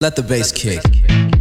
Let 0.00 0.14
the 0.14 0.22
bass 0.22 0.52
kick. 0.52 1.37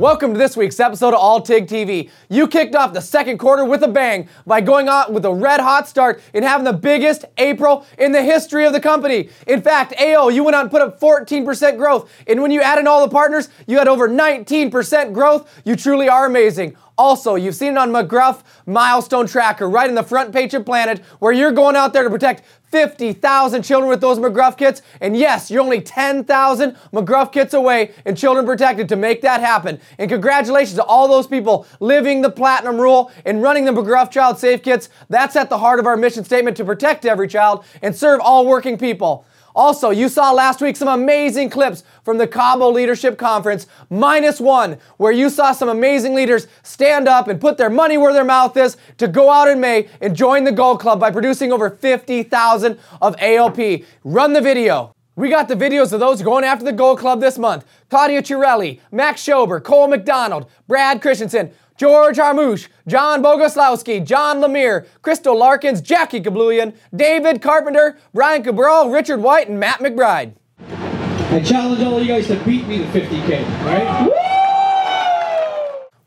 Welcome 0.00 0.32
to 0.32 0.38
this 0.38 0.56
week's 0.56 0.80
episode 0.80 1.12
of 1.12 1.20
Altig 1.20 1.68
TV. 1.68 2.08
You 2.30 2.48
kicked 2.48 2.74
off 2.74 2.94
the 2.94 3.02
second 3.02 3.36
quarter 3.36 3.66
with 3.66 3.82
a 3.82 3.88
bang 3.88 4.30
by 4.46 4.62
going 4.62 4.88
out 4.88 5.12
with 5.12 5.26
a 5.26 5.34
red 5.34 5.60
hot 5.60 5.86
start 5.90 6.22
and 6.32 6.42
having 6.42 6.64
the 6.64 6.72
biggest 6.72 7.26
April 7.36 7.84
in 7.98 8.10
the 8.10 8.22
history 8.22 8.64
of 8.64 8.72
the 8.72 8.80
company. 8.80 9.28
In 9.46 9.60
fact, 9.60 9.92
AO, 10.00 10.30
you 10.30 10.42
went 10.42 10.54
out 10.54 10.62
and 10.62 10.70
put 10.70 10.80
up 10.80 10.98
14% 10.98 11.76
growth. 11.76 12.10
And 12.26 12.40
when 12.40 12.50
you 12.50 12.62
add 12.62 12.78
in 12.78 12.86
all 12.86 13.06
the 13.06 13.12
partners, 13.12 13.50
you 13.66 13.76
had 13.76 13.88
over 13.88 14.08
19% 14.08 15.12
growth. 15.12 15.60
You 15.66 15.76
truly 15.76 16.08
are 16.08 16.24
amazing. 16.24 16.78
Also, 16.96 17.34
you've 17.34 17.54
seen 17.54 17.72
it 17.72 17.78
on 17.78 17.90
McGruff 17.90 18.42
Milestone 18.64 19.26
Tracker 19.26 19.68
right 19.68 19.88
in 19.88 19.94
the 19.94 20.02
front 20.02 20.32
page 20.32 20.54
of 20.54 20.64
Planet, 20.64 21.00
where 21.18 21.32
you're 21.32 21.52
going 21.52 21.76
out 21.76 21.92
there 21.92 22.04
to 22.04 22.10
protect 22.10 22.42
50,000 22.70 23.62
children 23.62 23.88
with 23.88 24.00
those 24.00 24.18
McGruff 24.18 24.56
kits. 24.56 24.82
And 25.00 25.16
yes, 25.16 25.50
you're 25.50 25.62
only 25.62 25.80
10,000 25.80 26.76
McGruff 26.92 27.32
kits 27.32 27.54
away 27.54 27.92
and 28.04 28.16
children 28.16 28.46
protected 28.46 28.88
to 28.90 28.96
make 28.96 29.22
that 29.22 29.40
happen. 29.40 29.80
And 29.98 30.10
congratulations 30.10 30.76
to 30.76 30.84
all 30.84 31.08
those 31.08 31.26
people 31.26 31.66
living 31.80 32.22
the 32.22 32.30
platinum 32.30 32.80
rule 32.80 33.10
and 33.24 33.42
running 33.42 33.64
the 33.64 33.72
McGruff 33.72 34.10
Child 34.10 34.38
Safe 34.38 34.62
Kits. 34.62 34.88
That's 35.08 35.36
at 35.36 35.50
the 35.50 35.58
heart 35.58 35.80
of 35.80 35.86
our 35.86 35.96
mission 35.96 36.24
statement 36.24 36.56
to 36.58 36.64
protect 36.64 37.04
every 37.04 37.28
child 37.28 37.64
and 37.82 37.94
serve 37.94 38.20
all 38.20 38.46
working 38.46 38.78
people. 38.78 39.24
Also, 39.54 39.90
you 39.90 40.08
saw 40.08 40.32
last 40.32 40.60
week 40.60 40.76
some 40.76 40.88
amazing 40.88 41.50
clips 41.50 41.82
from 42.04 42.18
the 42.18 42.26
Cabo 42.26 42.70
Leadership 42.70 43.18
Conference, 43.18 43.66
minus 43.88 44.40
one, 44.40 44.78
where 44.96 45.12
you 45.12 45.28
saw 45.28 45.52
some 45.52 45.68
amazing 45.68 46.14
leaders 46.14 46.46
stand 46.62 47.08
up 47.08 47.28
and 47.28 47.40
put 47.40 47.58
their 47.58 47.70
money 47.70 47.98
where 47.98 48.12
their 48.12 48.24
mouth 48.24 48.56
is 48.56 48.76
to 48.98 49.08
go 49.08 49.30
out 49.30 49.48
in 49.48 49.60
May 49.60 49.88
and 50.00 50.14
join 50.14 50.44
the 50.44 50.52
Gold 50.52 50.80
Club 50.80 51.00
by 51.00 51.10
producing 51.10 51.52
over 51.52 51.70
50,000 51.70 52.78
of 53.02 53.16
AOP. 53.16 53.84
Run 54.04 54.32
the 54.32 54.40
video. 54.40 54.94
We 55.16 55.28
got 55.28 55.48
the 55.48 55.54
videos 55.54 55.92
of 55.92 56.00
those 56.00 56.22
going 56.22 56.44
after 56.44 56.64
the 56.64 56.72
Gold 56.72 56.98
Club 56.98 57.20
this 57.20 57.36
month. 57.36 57.66
Claudia 57.90 58.22
Chiarelli, 58.22 58.80
Max 58.90 59.22
Schober, 59.22 59.62
Cole 59.62 59.88
McDonald, 59.88 60.48
Brad 60.66 61.02
Christensen, 61.02 61.52
George 61.80 62.18
Harmouche, 62.18 62.68
John 62.86 63.22
Bogoslowski, 63.22 64.04
John 64.04 64.42
Lemire, 64.42 64.86
Crystal 65.00 65.34
Larkins, 65.34 65.80
Jackie 65.80 66.20
Kabluian, 66.20 66.74
David 66.94 67.40
Carpenter, 67.40 67.96
Brian 68.12 68.42
Cabral, 68.42 68.90
Richard 68.90 69.22
White, 69.22 69.48
and 69.48 69.58
Matt 69.58 69.80
McBride. 69.80 70.34
I 70.68 71.40
challenge 71.40 71.82
all 71.82 71.96
of 71.96 72.02
you 72.02 72.08
guys 72.08 72.26
to 72.26 72.36
beat 72.44 72.66
me 72.66 72.80
to 72.80 72.84
50K, 72.84 73.64
right? 73.64 74.19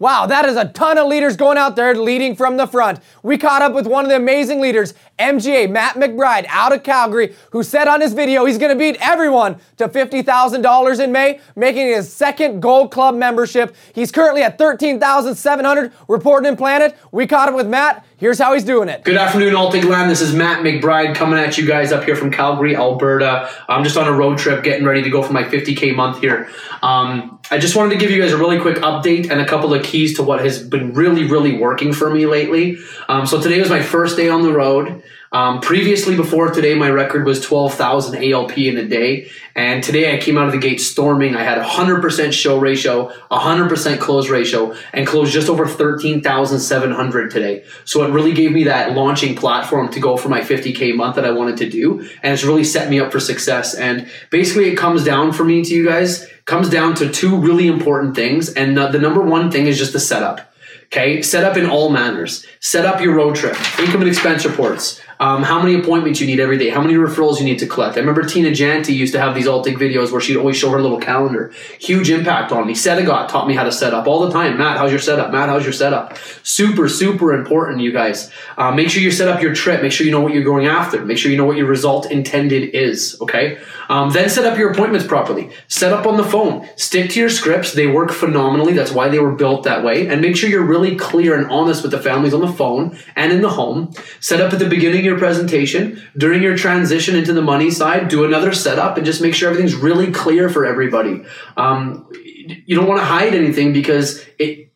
Wow, 0.04 0.26
that 0.26 0.44
is 0.44 0.58
a 0.58 0.66
ton 0.66 0.98
of 0.98 1.08
leaders 1.08 1.38
going 1.38 1.58
out 1.58 1.78
there 1.78 1.96
leading 1.96 2.36
from 2.36 2.58
the 2.58 2.68
front. 2.68 3.00
We 3.24 3.38
caught 3.38 3.62
up 3.62 3.72
with 3.74 3.88
one 3.88 4.04
of 4.04 4.10
the 4.10 4.18
amazing 4.18 4.60
leaders, 4.60 4.94
MGA 5.18 5.72
Matt 5.72 5.96
McBride 5.96 6.46
out 6.50 6.74
of 6.74 6.84
Calgary, 6.84 7.34
who 7.52 7.64
said 7.64 7.88
on 7.88 8.02
his 8.02 8.12
video 8.12 8.44
he's 8.44 8.58
going 8.58 8.74
to 8.74 8.78
beat 8.78 8.98
everyone 9.00 9.62
to 9.78 9.88
$50,000 9.88 11.00
in 11.00 11.12
May, 11.14 11.40
making 11.56 11.88
his 11.88 12.12
second 12.12 12.60
Gold 12.60 12.92
Club 12.92 13.16
membership. 13.16 13.78
He's 13.96 14.12
currently 14.12 14.44
at 14.44 14.58
13,700 14.58 15.94
reporting 16.10 16.50
in 16.50 16.58
Planet. 16.58 16.98
We 17.14 17.26
caught 17.26 17.48
up 17.48 17.56
with 17.56 17.68
Matt. 17.70 18.06
Here's 18.24 18.40
how 18.40 18.54
he's 18.54 18.64
doing 18.64 18.88
it. 18.88 19.04
Good 19.04 19.18
afternoon, 19.18 19.54
Altig 19.54 19.84
Land. 19.84 20.10
This 20.10 20.22
is 20.22 20.34
Matt 20.34 20.64
McBride 20.64 21.14
coming 21.14 21.38
at 21.38 21.58
you 21.58 21.68
guys 21.68 21.92
up 21.92 22.06
here 22.06 22.16
from 22.16 22.32
Calgary, 22.32 22.74
Alberta. 22.74 23.50
I'm 23.68 23.84
just 23.84 23.98
on 23.98 24.08
a 24.08 24.14
road 24.14 24.38
trip 24.38 24.64
getting 24.64 24.86
ready 24.86 25.02
to 25.02 25.10
go 25.10 25.22
for 25.22 25.34
my 25.34 25.44
50K 25.44 25.94
month 25.94 26.22
here. 26.22 26.48
Um, 26.82 27.42
I 27.52 27.58
just 27.58 27.76
wanted 27.76 27.90
to 27.90 27.98
give 27.98 28.12
you 28.12 28.22
guys 28.22 28.32
a 28.32 28.38
really 28.38 28.62
quick 28.62 28.78
update 28.78 29.30
and 29.30 29.42
a 29.42 29.46
couple 29.46 29.74
of 29.74 29.84
keys 29.84 30.16
to 30.16 30.24
what 30.24 30.40
has 30.40 30.64
been 30.64 30.94
really, 30.94 31.26
really 31.26 31.58
working 31.58 31.92
for 31.92 32.10
me 32.10 32.26
lately. 32.26 32.78
Um, 33.10 33.26
so 33.26 33.42
today 33.42 33.60
was 33.60 33.70
my 33.70 33.82
first 33.82 34.16
day 34.16 34.30
on 34.30 34.44
the 34.44 34.54
road. 34.54 35.04
Um, 35.34 35.62
previously, 35.62 36.16
before 36.16 36.52
today, 36.52 36.76
my 36.76 36.92
record 36.92 37.26
was 37.26 37.42
12,000 37.42 38.24
ALP 38.24 38.56
in 38.56 38.78
a 38.78 38.88
day. 38.88 39.32
And 39.56 39.84
today 39.84 40.14
I 40.14 40.20
came 40.20 40.38
out 40.38 40.46
of 40.46 40.52
the 40.52 40.60
gate 40.60 40.80
storming. 40.80 41.36
I 41.36 41.44
had 41.44 41.60
100% 41.60 42.32
show 42.32 42.60
ratio, 42.60 43.12
100% 43.32 44.00
close 44.00 44.30
ratio, 44.30 44.76
and 44.94 45.08
closed 45.08 45.34
just 45.34 45.50
over 45.50 45.66
13,700 45.66 47.32
today. 47.32 47.66
So 47.84 48.04
it 48.04 48.12
really 48.12 48.34
gave 48.34 48.52
me 48.52 48.66
that 48.66 48.94
launching 48.94 49.36
platform 49.36 49.90
to 49.94 50.00
go 50.00 50.18
for 50.18 50.30
my 50.30 50.42
50K 50.42 50.96
month 50.96 51.16
that 51.16 51.26
I 51.26 51.32
wanted 51.32 51.58
to 51.58 51.70
do. 51.70 52.02
And 52.22 52.32
it's 52.32 52.44
really 52.44 52.64
set 52.64 52.92
me 52.92 53.00
up 53.00 53.12
for 53.12 53.20
success. 53.20 53.74
And 53.74 54.08
basically, 54.30 54.70
it 54.70 54.76
comes 54.76 55.04
down 55.04 55.34
for 55.34 55.44
me 55.44 55.64
to 55.64 55.74
you 55.74 55.88
guys, 55.88 56.28
comes 56.46 56.70
down 56.70 56.94
to 56.96 57.10
two 57.10 57.36
really 57.36 57.66
important 57.66 58.16
things. 58.16 58.54
And 58.54 58.78
the 58.78 59.00
number 59.00 59.22
one 59.22 59.50
thing 59.50 59.66
is 59.66 59.80
just 59.80 59.94
the 59.94 60.00
setup. 60.00 60.54
Okay, 60.94 61.24
set 61.24 61.44
up 61.44 61.58
in 61.58 61.68
all 61.68 61.90
manners. 61.90 62.46
Set 62.60 62.86
up 62.86 63.02
your 63.02 63.16
road 63.16 63.36
trip, 63.36 63.56
income 63.80 64.02
and 64.02 64.08
expense 64.08 64.46
reports, 64.46 65.02
um, 65.20 65.44
how 65.44 65.62
many 65.62 65.80
appointments 65.80 66.20
you 66.20 66.28
need 66.28 66.40
every 66.40 66.58
day, 66.58 66.70
how 66.70 66.82
many 66.82 66.96
referrals 66.96 67.40
you 67.40 67.46
need 67.46 67.60
to 67.60 67.68
collect. 67.68 67.98
I 67.98 68.00
remember 68.00 68.24
Tina 68.24 68.50
Janty 68.50 68.94
used 68.94 69.14
to 69.14 69.20
have 69.20 69.36
these 69.36 69.48
Altig 69.48 69.76
videos 69.76 70.12
where 70.12 70.22
she'd 70.22 70.38
always 70.38 70.58
show 70.58 70.70
her 70.70 70.82
little 70.82 71.00
calendar. 71.00 71.52
Huge 71.80 72.10
impact 72.10 72.52
on 72.52 72.68
me. 72.68 72.74
Sedagot 72.74 73.28
taught 73.28 73.48
me 73.48 73.56
how 73.56 73.64
to 73.64 73.72
set 73.72 73.94
up 73.94 74.08
all 74.08 74.22
the 74.26 74.32
time. 74.32 74.58
Matt, 74.58 74.78
how's 74.78 74.92
your 74.92 75.00
setup? 75.00 75.32
Matt, 75.32 75.50
how's 75.50 75.64
your 75.64 75.74
setup? 75.74 76.18
Super, 76.44 76.90
super 76.90 77.34
important, 77.34 77.82
you 77.82 77.92
guys. 77.92 78.32
Uh, 78.58 78.72
make 78.72 78.90
sure 78.90 79.02
you 79.02 79.12
set 79.12 79.28
up 79.28 79.42
your 79.42 79.54
trip. 79.54 79.82
Make 79.82 79.92
sure 79.92 80.06
you 80.06 80.12
know 80.12 80.22
what 80.22 80.34
you're 80.34 80.44
going 80.44 80.68
after. 80.68 81.04
Make 81.06 81.18
sure 81.18 81.32
you 81.32 81.38
know 81.38 81.46
what 81.46 81.58
your 81.58 81.68
result 81.68 82.10
intended 82.12 82.76
is. 82.76 83.18
Okay. 83.22 83.60
Um, 83.90 84.10
then 84.12 84.30
set 84.30 84.46
up 84.46 84.58
your 84.58 84.72
appointments 84.72 85.06
properly. 85.06 85.52
Set 85.68 85.94
up 85.94 86.06
on 86.06 86.18
the 86.18 86.24
phone. 86.24 86.68
Stick 86.76 87.12
to 87.12 87.20
your 87.20 87.30
scripts. 87.30 87.74
They 87.74 87.88
work 87.88 88.12
phenomenally. 88.12 88.74
That's 88.74 88.92
why 88.92 89.10
they 89.10 89.20
were 89.20 89.34
built 89.34 89.64
that 89.64 89.84
way. 89.84 90.08
And 90.08 90.22
make 90.22 90.36
sure 90.36 90.50
you're 90.50 90.66
really 90.66 90.96
clear 90.96 91.38
and 91.38 91.50
honest 91.52 91.84
with 91.84 91.92
the 91.92 92.00
families 92.00 92.34
on 92.34 92.42
the 92.42 92.52
phone 92.52 92.98
and 93.16 93.32
in 93.32 93.42
the 93.42 93.50
home. 93.50 93.94
Set 94.20 94.42
up 94.42 94.54
at 94.54 94.60
the 94.60 94.70
beginning 94.70 95.03
of 95.04 95.06
your 95.06 95.20
presentation. 95.20 96.02
During 96.18 96.42
your 96.42 96.58
transition 96.58 97.16
into 97.16 97.34
the 97.34 97.42
money 97.42 97.70
side, 97.72 98.08
do 98.08 98.26
another 98.26 98.54
setup 98.54 98.98
and 98.98 99.06
just 99.06 99.22
make 99.22 99.36
sure 99.36 99.50
everything's 99.50 99.76
really 99.76 100.12
clear 100.12 100.50
for 100.50 100.66
everybody. 100.66 101.24
Um, 101.58 102.10
you 102.14 102.76
don't 102.76 102.88
want 102.88 103.00
to 103.00 103.06
hide 103.06 103.34
anything 103.34 103.74
because 103.74 104.26
it 104.40 104.74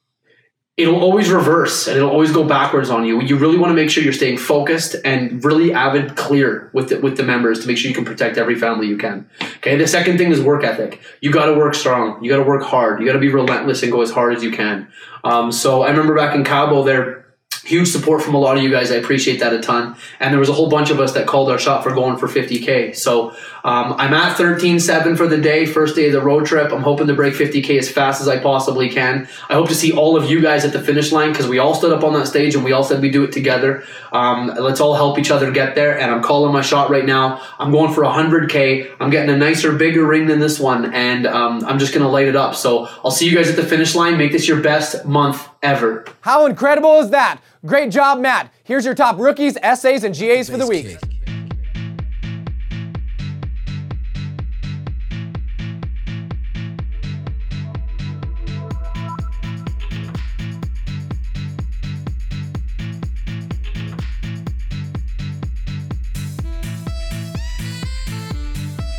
it'll 0.77 1.01
always 1.01 1.31
reverse 1.31 1.87
and 1.87 1.97
it'll 1.97 2.11
always 2.11 2.31
go 2.31 2.43
backwards 2.43 2.91
on 2.91 3.03
you. 3.03 3.19
You 3.19 3.37
really 3.37 3.57
want 3.57 3.71
to 3.71 3.73
make 3.73 3.89
sure 3.89 4.03
you're 4.03 4.13
staying 4.13 4.37
focused 4.37 4.95
and 5.03 5.43
really 5.43 5.73
avid 5.73 6.15
clear 6.15 6.69
with 6.71 6.89
the, 6.89 6.99
with 6.99 7.17
the 7.17 7.23
members 7.23 7.61
to 7.61 7.67
make 7.67 7.77
sure 7.77 7.89
you 7.89 7.95
can 7.95 8.05
protect 8.05 8.37
every 8.37 8.53
family 8.53 8.87
you 8.87 8.95
can. 8.95 9.27
Okay. 9.57 9.75
The 9.75 9.87
second 9.87 10.19
thing 10.19 10.31
is 10.31 10.39
work 10.39 10.63
ethic. 10.63 11.01
You 11.19 11.31
got 11.31 11.47
to 11.47 11.55
work 11.55 11.73
strong. 11.73 12.23
You 12.23 12.29
got 12.29 12.37
to 12.37 12.43
work 12.43 12.61
hard. 12.61 12.99
You 12.99 13.07
got 13.07 13.13
to 13.13 13.19
be 13.19 13.29
relentless 13.29 13.81
and 13.81 13.91
go 13.91 14.01
as 14.01 14.11
hard 14.11 14.35
as 14.35 14.43
you 14.43 14.51
can. 14.51 14.87
Um, 15.23 15.51
so 15.51 15.81
I 15.81 15.89
remember 15.89 16.15
back 16.15 16.35
in 16.35 16.43
Cabo 16.43 16.83
there, 16.83 17.25
huge 17.67 17.89
support 17.89 18.21
from 18.21 18.33
a 18.33 18.39
lot 18.39 18.55
of 18.55 18.63
you 18.63 18.71
guys. 18.71 18.91
I 18.91 18.95
appreciate 18.95 19.41
that 19.41 19.53
a 19.53 19.59
ton. 19.59 19.97
And 20.21 20.31
there 20.31 20.39
was 20.39 20.47
a 20.47 20.53
whole 20.53 20.69
bunch 20.69 20.89
of 20.89 21.01
us 21.01 21.11
that 21.13 21.27
called 21.27 21.51
our 21.51 21.59
shot 21.59 21.83
for 21.83 21.93
going 21.93 22.17
for 22.17 22.27
50K. 22.27 22.95
So 22.95 23.31
um, 23.65 23.93
I'm 23.97 24.13
at 24.13 24.37
13.7 24.37 25.17
for 25.17 25.27
the 25.27 25.37
day, 25.37 25.65
first 25.65 25.93
day 25.93 26.07
of 26.07 26.13
the 26.13 26.21
road 26.21 26.45
trip. 26.45 26.71
I'm 26.71 26.81
hoping 26.81 27.07
to 27.07 27.13
break 27.13 27.33
50K 27.33 27.77
as 27.77 27.91
fast 27.91 28.21
as 28.21 28.29
I 28.29 28.39
possibly 28.39 28.87
can. 28.87 29.27
I 29.49 29.55
hope 29.55 29.67
to 29.67 29.75
see 29.75 29.91
all 29.91 30.15
of 30.15 30.31
you 30.31 30.41
guys 30.41 30.63
at 30.63 30.71
the 30.71 30.79
finish 30.79 31.11
line 31.11 31.33
because 31.33 31.49
we 31.49 31.59
all 31.59 31.73
stood 31.73 31.91
up 31.91 32.05
on 32.05 32.13
that 32.13 32.27
stage 32.27 32.55
and 32.55 32.63
we 32.63 32.71
all 32.71 32.85
said 32.85 33.01
we 33.01 33.11
do 33.11 33.25
it 33.25 33.33
together. 33.33 33.83
Um, 34.13 34.47
let's 34.47 34.79
all 34.79 34.95
help 34.95 35.19
each 35.19 35.29
other 35.29 35.51
get 35.51 35.75
there. 35.75 35.99
And 35.99 36.09
I'm 36.09 36.23
calling 36.23 36.53
my 36.53 36.61
shot 36.61 36.89
right 36.89 37.05
now. 37.05 37.41
I'm 37.59 37.71
going 37.71 37.93
for 37.93 38.03
100K. 38.03 38.95
I'm 39.01 39.09
getting 39.09 39.29
a 39.29 39.37
nicer, 39.37 39.73
bigger 39.73 40.05
ring 40.05 40.27
than 40.27 40.39
this 40.39 40.57
one. 40.57 40.93
And 40.93 41.27
um, 41.27 41.65
I'm 41.65 41.79
just 41.79 41.93
going 41.93 42.05
to 42.05 42.09
light 42.09 42.29
it 42.29 42.37
up. 42.37 42.55
So 42.55 42.87
I'll 43.03 43.11
see 43.11 43.29
you 43.29 43.35
guys 43.35 43.49
at 43.49 43.57
the 43.57 43.65
finish 43.65 43.93
line. 43.93 44.17
Make 44.17 44.31
this 44.31 44.47
your 44.47 44.61
best 44.61 45.05
month 45.05 45.49
ever. 45.63 46.05
How 46.21 46.45
incredible 46.45 46.99
is 46.99 47.09
that? 47.11 47.41
Great 47.65 47.91
job, 47.91 48.19
Matt. 48.19 48.51
Here's 48.63 48.85
your 48.85 48.95
top 48.95 49.17
rookies, 49.17 49.57
SAs, 49.61 50.03
and 50.03 50.17
GAs 50.17 50.49
for 50.49 50.57
the 50.57 50.67
week. 50.67 50.97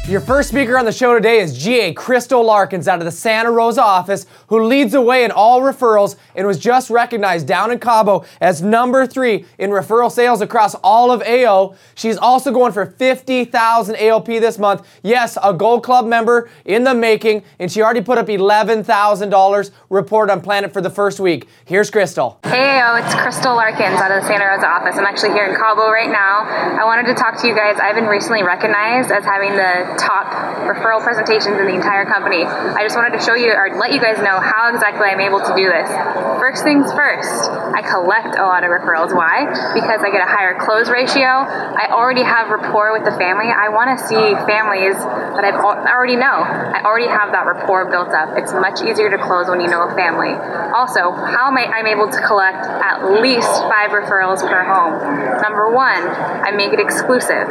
Your 0.09 0.23
first 0.23 0.49
speaker 0.49 0.79
on 0.79 0.87
the 0.87 0.93
show 0.93 1.13
today 1.13 1.39
is 1.39 1.63
GA 1.63 1.93
Crystal 1.93 2.43
Larkins 2.43 2.89
out 2.89 2.99
of 2.99 3.05
the 3.05 3.11
Santa 3.13 3.51
Rosa 3.51 3.83
office, 3.83 4.25
who 4.47 4.65
leads 4.65 4.93
the 4.93 5.03
way 5.03 5.23
in 5.23 5.31
all 5.31 5.61
referrals 5.61 6.17
and 6.39 6.47
was 6.47 6.59
just 6.59 6.89
recognized 6.89 7.49
down 7.49 7.73
in 7.73 7.81
Cabo 7.81 8.25
as 8.41 8.63
number 8.63 9.07
three 9.07 9.45
in 9.59 9.71
referral 9.71 10.11
sales 10.11 10.41
across 10.41 10.75
all 10.77 11.11
of 11.11 11.21
AO. 11.23 11.75
She's 11.97 12.17
also 12.17 12.53
going 12.53 12.73
for 12.73 12.87
50,000 12.87 13.97
ALP 13.97 14.27
this 14.27 14.57
month. 14.59 14.87
Yes, 15.03 15.37
a 15.43 15.53
Gold 15.53 15.83
Club 15.83 16.07
member 16.07 16.49
in 16.65 16.85
the 16.85 16.95
making, 16.95 17.43
and 17.59 17.71
she 17.71 17.83
already 17.83 18.03
put 18.03 18.19
up 18.19 18.29
$11,000 18.29 19.71
report 19.91 20.31
on 20.31 20.41
Planet 20.41 20.73
for 20.73 20.81
the 20.81 20.91
first 20.91 21.19
week. 21.19 21.49
Here's 21.65 21.91
Crystal. 21.91 22.39
Hey, 22.45 22.81
AO, 22.81 22.97
it's 22.97 23.15
Crystal 23.17 23.57
Larkins 23.57 23.99
out 24.01 24.13
of 24.13 24.23
the 24.23 24.29
Santa 24.29 24.47
Rosa 24.47 24.67
office. 24.69 24.97
I'm 24.97 25.07
actually 25.07 25.33
here 25.33 25.47
in 25.47 25.57
Cabo 25.57 25.91
right 25.91 26.11
now. 26.11 26.47
I 26.47 26.85
wanted 26.85 27.11
to 27.13 27.15
talk 27.15 27.41
to 27.43 27.49
you 27.49 27.55
guys. 27.57 27.79
I've 27.83 27.97
been 27.97 28.07
recently 28.07 28.45
recognized 28.45 29.11
as 29.11 29.25
having 29.25 29.59
the 29.59 29.99
top 29.99 30.31
referral 30.71 31.03
presentations 31.03 31.59
in 31.59 31.67
the 31.67 31.75
entire 31.75 32.05
company. 32.05 32.45
I 32.45 32.85
just 32.85 32.95
wanted 32.95 33.19
to 33.19 33.25
show 33.25 33.35
you 33.35 33.51
or 33.51 33.75
let 33.77 33.93
you 33.93 34.01
guys 34.01 34.19
know 34.19 34.39
how 34.39 34.71
exactly 34.73 35.11
I'm 35.11 35.21
able 35.21 35.41
to 35.41 35.53
do 35.59 35.67
this. 35.67 36.28
First 36.37 36.63
things 36.63 36.93
first, 36.93 37.49
I 37.49 37.81
collect 37.81 38.37
a 38.37 38.45
lot 38.45 38.65
of 38.65 38.69
referrals. 38.69 39.17
Why? 39.17 39.49
Because 39.73 40.05
I 40.05 40.13
get 40.13 40.21
a 40.21 40.29
higher 40.29 40.61
close 40.61 40.93
ratio. 40.93 41.25
I 41.25 41.89
already 41.89 42.23
have 42.23 42.53
rapport 42.53 42.93
with 42.93 43.09
the 43.09 43.17
family. 43.17 43.49
I 43.49 43.73
want 43.73 43.97
to 43.97 43.99
see 44.05 44.21
families 44.45 44.97
that 45.01 45.45
I've 45.49 45.57
already 45.63 46.17
know. 46.17 46.45
I 46.45 46.83
already 46.85 47.09
have 47.09 47.33
that 47.33 47.47
rapport 47.47 47.89
built 47.89 48.11
up. 48.11 48.37
It's 48.37 48.53
much 48.53 48.83
easier 48.83 49.09
to 49.11 49.19
close 49.19 49.49
when 49.49 49.61
you 49.61 49.69
know 49.69 49.89
a 49.89 49.95
family. 49.95 50.37
Also, 50.75 51.13
how 51.15 51.49
am 51.49 51.57
I 51.57 51.65
I'm 51.71 51.87
able 51.87 52.11
to 52.11 52.21
collect 52.27 52.61
at 52.67 53.23
least 53.23 53.49
five 53.71 53.95
referrals 53.95 54.43
per 54.43 54.65
home? 54.67 54.99
Number 55.41 55.71
one, 55.71 56.03
I 56.45 56.53
make 56.53 56.73
it 56.73 56.81
exclusive. 56.81 57.49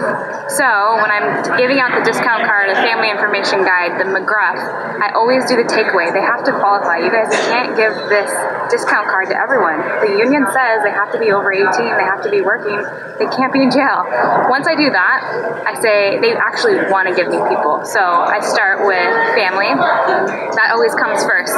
So 0.51 0.67
when 0.99 1.09
I'm 1.09 1.57
giving 1.57 1.79
out 1.79 1.95
the 1.97 2.03
discount 2.03 2.45
card, 2.45 2.69
the 2.69 2.79
family 2.83 3.09
information 3.09 3.63
guide, 3.63 3.99
the 3.99 4.05
McGruff, 4.05 4.59
I 4.99 5.11
always 5.15 5.45
do 5.47 5.55
the 5.55 5.67
takeaway. 5.67 6.11
They 6.11 6.21
have 6.21 6.43
to 6.45 6.51
qualify. 6.51 6.99
You 6.99 7.11
guys 7.11 7.31
can't 7.47 7.75
give 7.75 7.93
this 8.11 8.29
discount 8.69 9.07
card 9.07 9.29
to 9.29 9.37
everyone. 9.37 9.79
The 10.01 10.17
union 10.17 10.45
says 10.51 10.83
they 10.83 10.93
have 10.93 11.11
to 11.11 11.19
be 11.19 11.31
over 11.31 11.51
18, 11.51 11.67
they 11.69 12.07
have 12.07 12.23
to 12.23 12.31
be 12.31 12.41
working, 12.41 12.77
they 13.19 13.27
can't 13.31 13.51
be 13.51 13.63
in 13.63 13.71
jail. 13.71 14.05
Once 14.49 14.67
I 14.67 14.75
do 14.75 14.89
that, 14.89 15.19
I 15.65 15.79
say 15.81 16.19
they 16.19 16.33
actually 16.35 16.77
want 16.89 17.07
to 17.09 17.13
give 17.15 17.27
me 17.27 17.39
people. 17.49 17.83
So 17.85 18.01
I 18.01 18.39
start 18.39 18.85
with 18.85 19.13
family. 19.35 19.69
That 20.55 20.71
always 20.73 20.95
comes 20.95 21.23
first. 21.23 21.53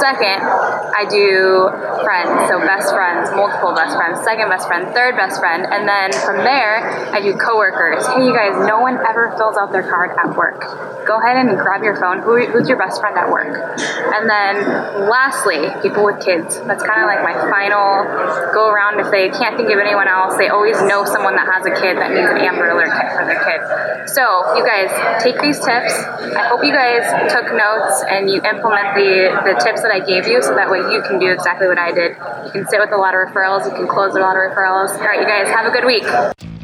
Second, 0.00 0.42
I 0.42 1.04
do 1.08 1.68
friends, 2.04 2.48
so 2.48 2.60
best 2.60 2.92
friends, 2.92 3.30
multiple 3.32 3.74
best 3.74 3.96
friends, 3.96 4.20
second 4.22 4.48
best 4.48 4.66
friend, 4.66 4.92
third 4.92 5.16
best 5.16 5.40
friend, 5.40 5.64
and 5.64 5.88
then 5.88 6.12
from 6.24 6.44
there, 6.44 6.84
I 7.12 7.20
do 7.20 7.34
coworkers. 7.36 8.06
Hey, 8.06 8.26
you 8.26 8.34
guys, 8.34 8.54
no 8.66 8.80
one 8.80 8.98
ever 8.98 9.32
fills 9.36 9.56
out 9.56 9.72
their 9.72 9.86
card 9.86 10.10
at 10.16 10.36
work. 10.36 10.60
Go 11.06 11.18
ahead 11.18 11.36
and 11.36 11.56
grab 11.56 11.82
your 11.82 11.96
phone. 11.96 12.20
Who, 12.20 12.44
who's 12.46 12.68
your 12.68 12.78
best 12.78 13.00
friend 13.00 13.16
at 13.16 13.30
work? 13.30 13.54
And 13.56 14.28
then 14.28 15.08
lastly, 15.08 15.70
people 15.80 16.04
with 16.04 16.20
kids. 16.24 16.35
That's 16.42 16.82
kind 16.82 17.00
of 17.00 17.08
like 17.08 17.22
my 17.24 17.34
final 17.48 18.04
go 18.52 18.68
around. 18.68 19.00
If 19.00 19.10
they 19.10 19.30
can't 19.30 19.56
think 19.56 19.70
of 19.70 19.78
anyone 19.78 20.08
else, 20.08 20.36
they 20.36 20.48
always 20.48 20.76
know 20.82 21.04
someone 21.04 21.36
that 21.36 21.46
has 21.46 21.64
a 21.64 21.74
kid 21.74 21.96
that 21.96 22.10
needs 22.12 22.28
an 22.28 22.38
Amber 22.42 22.68
Alert 22.68 22.92
kit 22.92 23.08
for 23.14 23.24
their 23.24 23.40
kid. 23.40 23.60
So, 24.10 24.24
you 24.56 24.64
guys, 24.64 24.90
take 25.22 25.40
these 25.40 25.58
tips. 25.58 25.94
I 26.36 26.48
hope 26.48 26.64
you 26.64 26.72
guys 26.72 27.06
took 27.32 27.52
notes 27.54 28.04
and 28.08 28.28
you 28.28 28.42
implement 28.42 28.96
the, 28.96 29.32
the 29.44 29.54
tips 29.62 29.82
that 29.82 29.92
I 29.92 30.00
gave 30.00 30.26
you 30.26 30.42
so 30.42 30.54
that 30.54 30.70
way 30.70 30.78
you 30.92 31.02
can 31.02 31.18
do 31.18 31.30
exactly 31.30 31.68
what 31.68 31.78
I 31.78 31.92
did. 31.92 32.16
You 32.46 32.52
can 32.52 32.66
sit 32.68 32.80
with 32.80 32.92
a 32.92 32.98
lot 32.98 33.14
of 33.14 33.20
referrals, 33.26 33.64
you 33.64 33.74
can 33.74 33.86
close 33.86 34.14
a 34.14 34.20
lot 34.20 34.36
of 34.36 34.42
referrals. 34.42 34.90
All 34.96 35.06
right, 35.06 35.20
you 35.20 35.26
guys, 35.26 35.48
have 35.48 35.66
a 35.66 35.70
good 35.70 35.84
week. 35.84 36.55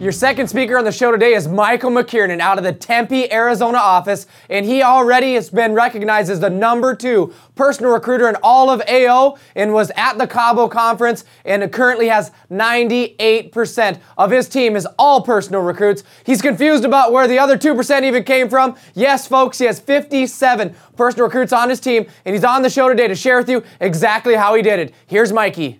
Your 0.00 0.12
second 0.12 0.48
speaker 0.48 0.78
on 0.78 0.84
the 0.84 0.92
show 0.92 1.12
today 1.12 1.34
is 1.34 1.46
Michael 1.46 1.90
McKiernan 1.90 2.40
out 2.40 2.56
of 2.56 2.64
the 2.64 2.72
Tempe, 2.72 3.30
Arizona 3.30 3.76
office, 3.76 4.26
and 4.48 4.64
he 4.64 4.82
already 4.82 5.34
has 5.34 5.50
been 5.50 5.74
recognized 5.74 6.30
as 6.30 6.40
the 6.40 6.48
number 6.48 6.94
two 6.94 7.34
personal 7.54 7.92
recruiter 7.92 8.26
in 8.26 8.36
all 8.42 8.70
of 8.70 8.80
AO 8.88 9.36
and 9.54 9.74
was 9.74 9.92
at 9.96 10.16
the 10.16 10.26
Cabo 10.26 10.68
conference 10.68 11.26
and 11.44 11.70
currently 11.70 12.08
has 12.08 12.32
98% 12.50 14.00
of 14.16 14.30
his 14.30 14.48
team 14.48 14.74
is 14.74 14.88
all 14.98 15.20
personal 15.20 15.60
recruits. 15.60 16.02
He's 16.24 16.40
confused 16.40 16.86
about 16.86 17.12
where 17.12 17.28
the 17.28 17.38
other 17.38 17.58
2% 17.58 18.02
even 18.02 18.24
came 18.24 18.48
from. 18.48 18.76
Yes, 18.94 19.26
folks, 19.26 19.58
he 19.58 19.66
has 19.66 19.80
57 19.80 20.74
personal 20.96 21.26
recruits 21.26 21.52
on 21.52 21.68
his 21.68 21.78
team, 21.78 22.06
and 22.24 22.34
he's 22.34 22.44
on 22.44 22.62
the 22.62 22.70
show 22.70 22.88
today 22.88 23.06
to 23.06 23.14
share 23.14 23.36
with 23.36 23.50
you 23.50 23.62
exactly 23.80 24.34
how 24.34 24.54
he 24.54 24.62
did 24.62 24.78
it. 24.78 24.94
Here's 25.06 25.30
Mikey. 25.30 25.78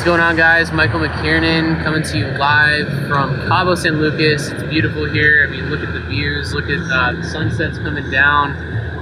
What's 0.00 0.08
going 0.08 0.20
on, 0.22 0.34
guys? 0.34 0.72
Michael 0.72 1.00
McKiernan 1.00 1.84
coming 1.84 2.02
to 2.04 2.18
you 2.18 2.26
live 2.38 2.88
from 3.06 3.36
Cabo 3.48 3.74
San 3.74 4.00
Lucas. 4.00 4.48
It's 4.48 4.62
beautiful 4.62 5.04
here. 5.04 5.44
I 5.46 5.50
mean, 5.50 5.68
look 5.68 5.80
at 5.80 5.92
the 5.92 6.00
views. 6.00 6.54
Look 6.54 6.70
at 6.70 6.80
uh, 6.90 7.20
the 7.20 7.22
sunsets 7.22 7.76
coming 7.76 8.10
down. 8.10 8.52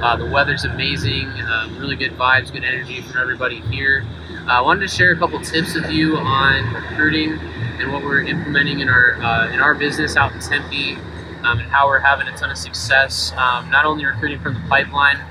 Uh, 0.02 0.16
the 0.16 0.26
weather's 0.26 0.64
amazing. 0.64 1.28
Uh, 1.28 1.68
really 1.78 1.94
good 1.94 2.10
vibes, 2.14 2.52
good 2.52 2.64
energy 2.64 3.00
from 3.02 3.20
everybody 3.20 3.60
here. 3.70 4.04
Uh, 4.28 4.54
I 4.54 4.60
wanted 4.60 4.80
to 4.80 4.88
share 4.88 5.12
a 5.12 5.16
couple 5.16 5.40
tips 5.40 5.76
with 5.76 5.88
you 5.88 6.16
on 6.16 6.74
recruiting 6.74 7.38
and 7.78 7.92
what 7.92 8.02
we're 8.02 8.22
implementing 8.22 8.80
in 8.80 8.88
our 8.88 9.22
uh, 9.22 9.52
in 9.52 9.60
our 9.60 9.76
business 9.76 10.16
out 10.16 10.32
in 10.32 10.40
Tempe, 10.40 10.96
um, 11.44 11.60
and 11.60 11.70
how 11.70 11.86
we're 11.86 12.00
having 12.00 12.26
a 12.26 12.36
ton 12.36 12.50
of 12.50 12.58
success. 12.58 13.30
Um, 13.36 13.70
not 13.70 13.84
only 13.84 14.04
recruiting 14.04 14.40
from 14.40 14.54
the 14.54 14.68
pipeline, 14.68 15.24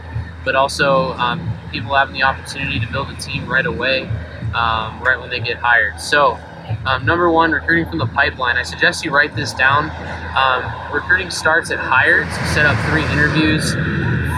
but 0.45 0.55
also 0.55 1.11
um, 1.15 1.45
people 1.73 1.93
having 1.93 2.13
the 2.13 2.23
opportunity 2.23 2.79
to 2.79 2.89
build 2.89 3.09
a 3.09 3.15
team 3.17 3.45
right 3.49 3.65
away 3.65 4.09
um, 4.55 5.01
right 5.01 5.19
when 5.19 5.29
they 5.29 5.39
get 5.39 5.57
hired. 5.57 5.99
So, 5.99 6.37
um, 6.85 7.05
number 7.05 7.29
one, 7.29 7.51
recruiting 7.51 7.89
from 7.89 7.99
the 7.99 8.07
pipeline. 8.07 8.57
I 8.57 8.63
suggest 8.63 9.05
you 9.05 9.11
write 9.11 9.35
this 9.35 9.53
down. 9.53 9.89
Um, 10.35 10.93
recruiting 10.93 11.29
starts 11.29 11.71
at 11.71 11.79
hire 11.79 12.23
to 12.23 12.47
set 12.47 12.65
up 12.65 12.77
three 12.89 13.05
interviews 13.05 13.73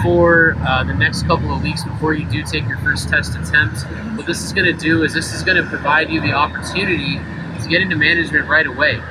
for 0.03 0.55
uh, 0.59 0.83
the 0.83 0.93
next 0.93 1.23
couple 1.23 1.51
of 1.51 1.61
weeks 1.61 1.83
before 1.83 2.13
you 2.13 2.25
do 2.29 2.43
take 2.43 2.67
your 2.67 2.77
first 2.79 3.09
test 3.09 3.35
attempt. 3.35 3.81
What 4.15 4.25
this 4.25 4.43
is 4.43 4.53
going 4.53 4.65
to 4.65 4.79
do 4.79 5.03
is 5.03 5.13
this 5.13 5.33
is 5.33 5.43
going 5.43 5.61
to 5.61 5.67
provide 5.69 6.09
you 6.09 6.21
the 6.21 6.33
opportunity 6.33 7.17
to 7.61 7.69
get 7.69 7.81
into 7.81 7.95
management 7.95 8.47
right 8.47 8.67
away. 8.67 9.01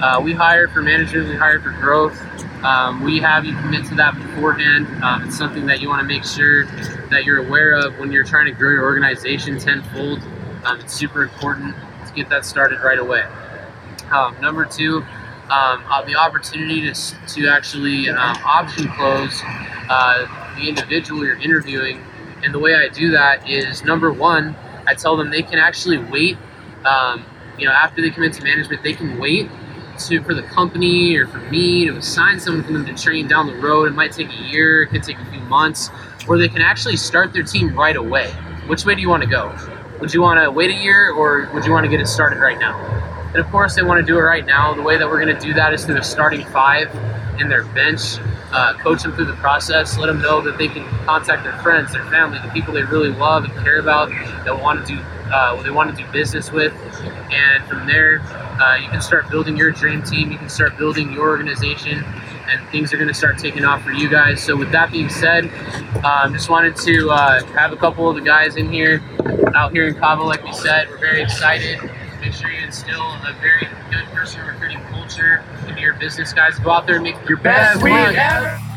Uh, 0.00 0.20
we 0.20 0.32
hire 0.32 0.68
for 0.68 0.80
management, 0.80 1.28
we 1.28 1.36
hire 1.36 1.60
for 1.60 1.70
growth. 1.70 2.20
Um, 2.62 3.02
we 3.02 3.18
have 3.20 3.44
you 3.44 3.54
commit 3.56 3.86
to 3.86 3.94
that 3.96 4.14
beforehand. 4.14 4.86
Um, 5.02 5.24
it's 5.24 5.36
something 5.36 5.66
that 5.66 5.80
you 5.80 5.88
want 5.88 6.00
to 6.00 6.06
make 6.06 6.24
sure 6.24 6.66
that 7.10 7.24
you're 7.24 7.38
aware 7.38 7.72
of 7.72 7.98
when 7.98 8.12
you're 8.12 8.24
trying 8.24 8.46
to 8.46 8.52
grow 8.52 8.70
your 8.70 8.84
organization 8.84 9.58
tenfold. 9.58 10.20
Um, 10.64 10.80
it's 10.80 10.92
super 10.94 11.22
important 11.22 11.74
to 12.06 12.12
get 12.14 12.28
that 12.30 12.44
started 12.44 12.80
right 12.80 12.98
away. 12.98 13.24
Um, 14.10 14.40
number 14.40 14.64
two, 14.64 15.04
um, 15.50 15.82
uh, 15.88 16.04
the 16.04 16.16
opportunity 16.16 16.82
to, 16.82 16.94
to 17.26 17.48
actually 17.48 18.08
um, 18.08 18.36
option 18.44 18.88
close 18.92 19.40
uh, 19.88 20.54
the 20.56 20.68
individual 20.68 21.24
you're 21.24 21.38
interviewing. 21.38 22.04
And 22.42 22.54
the 22.54 22.58
way 22.58 22.74
I 22.74 22.88
do 22.88 23.10
that 23.12 23.48
is 23.48 23.82
number 23.84 24.12
one, 24.12 24.54
I 24.86 24.94
tell 24.94 25.16
them 25.16 25.30
they 25.30 25.42
can 25.42 25.58
actually 25.58 25.98
wait. 25.98 26.36
Um, 26.84 27.24
you 27.58 27.66
know, 27.66 27.72
after 27.72 28.00
they 28.00 28.10
commit 28.10 28.34
to 28.34 28.44
management, 28.44 28.82
they 28.82 28.92
can 28.92 29.18
wait 29.18 29.50
to 29.98 30.22
for 30.22 30.34
the 30.34 30.42
company 30.42 31.16
or 31.16 31.26
for 31.26 31.38
me 31.38 31.86
to 31.86 31.96
assign 31.96 32.38
someone 32.38 32.62
for 32.62 32.72
them 32.72 32.86
to 32.86 32.94
train 32.94 33.26
down 33.26 33.46
the 33.46 33.56
road. 33.56 33.88
It 33.88 33.94
might 33.94 34.12
take 34.12 34.30
a 34.30 34.42
year, 34.42 34.82
it 34.82 34.90
could 34.90 35.02
take 35.02 35.18
a 35.18 35.24
few 35.30 35.40
months, 35.40 35.90
or 36.28 36.38
they 36.38 36.48
can 36.48 36.62
actually 36.62 36.96
start 36.96 37.32
their 37.32 37.42
team 37.42 37.76
right 37.76 37.96
away. 37.96 38.30
Which 38.66 38.84
way 38.84 38.94
do 38.94 39.00
you 39.00 39.08
want 39.08 39.22
to 39.24 39.28
go? 39.28 39.56
Would 40.00 40.14
you 40.14 40.22
want 40.22 40.40
to 40.40 40.50
wait 40.50 40.70
a 40.70 40.74
year 40.74 41.10
or 41.10 41.50
would 41.52 41.64
you 41.64 41.72
want 41.72 41.84
to 41.84 41.90
get 41.90 42.00
it 42.00 42.06
started 42.06 42.38
right 42.38 42.58
now? 42.58 42.78
And 43.34 43.36
of 43.36 43.50
course, 43.50 43.74
they 43.74 43.82
want 43.82 44.00
to 44.00 44.06
do 44.06 44.16
it 44.16 44.22
right 44.22 44.46
now. 44.46 44.72
The 44.72 44.82
way 44.82 44.96
that 44.96 45.08
we're 45.08 45.20
going 45.20 45.36
to 45.36 45.40
do 45.40 45.52
that 45.54 45.74
is 45.74 45.84
through 45.84 45.98
a 45.98 46.04
starting 46.04 46.44
five 46.46 46.88
in 47.40 47.48
their 47.48 47.64
bench, 47.64 48.18
uh, 48.52 48.74
coach 48.78 49.02
them 49.02 49.12
through 49.14 49.26
the 49.26 49.34
process, 49.34 49.98
let 49.98 50.06
them 50.06 50.20
know 50.20 50.40
that 50.40 50.56
they 50.56 50.68
can 50.68 50.84
contact 51.04 51.44
their 51.44 51.56
friends, 51.62 51.92
their 51.92 52.04
family, 52.06 52.38
the 52.44 52.50
people 52.50 52.72
they 52.72 52.82
really 52.84 53.10
love 53.10 53.44
and 53.44 53.52
care 53.64 53.80
about, 53.80 54.08
that 54.44 54.60
want 54.60 54.86
to 54.86 54.94
do, 54.94 55.00
uh, 55.32 55.60
they 55.62 55.70
want 55.70 55.94
to 55.94 56.02
do 56.02 56.10
business 56.12 56.50
with, 56.50 56.72
and 57.30 57.62
from 57.64 57.86
there, 57.86 58.20
uh, 58.60 58.76
you 58.76 58.88
can 58.88 59.00
start 59.00 59.28
building 59.30 59.56
your 59.56 59.70
dream 59.70 60.02
team. 60.02 60.32
You 60.32 60.38
can 60.38 60.48
start 60.48 60.76
building 60.78 61.12
your 61.12 61.28
organization, 61.28 62.04
and 62.48 62.68
things 62.70 62.92
are 62.92 62.96
going 62.96 63.08
to 63.08 63.14
start 63.14 63.38
taking 63.38 63.64
off 63.64 63.82
for 63.82 63.92
you 63.92 64.08
guys. 64.08 64.42
So, 64.42 64.56
with 64.56 64.72
that 64.72 64.90
being 64.90 65.08
said, 65.08 65.50
um, 66.04 66.32
just 66.32 66.50
wanted 66.50 66.76
to 66.76 67.10
uh, 67.10 67.44
have 67.46 67.72
a 67.72 67.76
couple 67.76 68.08
of 68.08 68.16
the 68.16 68.22
guys 68.22 68.56
in 68.56 68.72
here, 68.72 69.02
out 69.54 69.72
here 69.72 69.88
in 69.88 69.94
Cabo, 69.94 70.24
like 70.24 70.44
we 70.44 70.52
said. 70.52 70.88
We're 70.88 70.98
very 70.98 71.22
excited. 71.22 71.78
Make 72.20 72.32
sure 72.32 72.50
you 72.50 72.64
instill 72.64 73.00
a 73.00 73.34
very 73.40 73.68
good 73.90 74.04
personal 74.12 74.48
recruiting 74.48 74.80
culture 74.90 75.44
into 75.66 75.80
your 75.80 75.94
business, 75.94 76.32
guys. 76.32 76.58
Go 76.58 76.70
out 76.70 76.86
there 76.86 76.96
and 76.96 77.04
make 77.04 77.16
your 77.28 77.38
best 77.38 77.82
week 77.82 77.92
ever. 77.92 78.67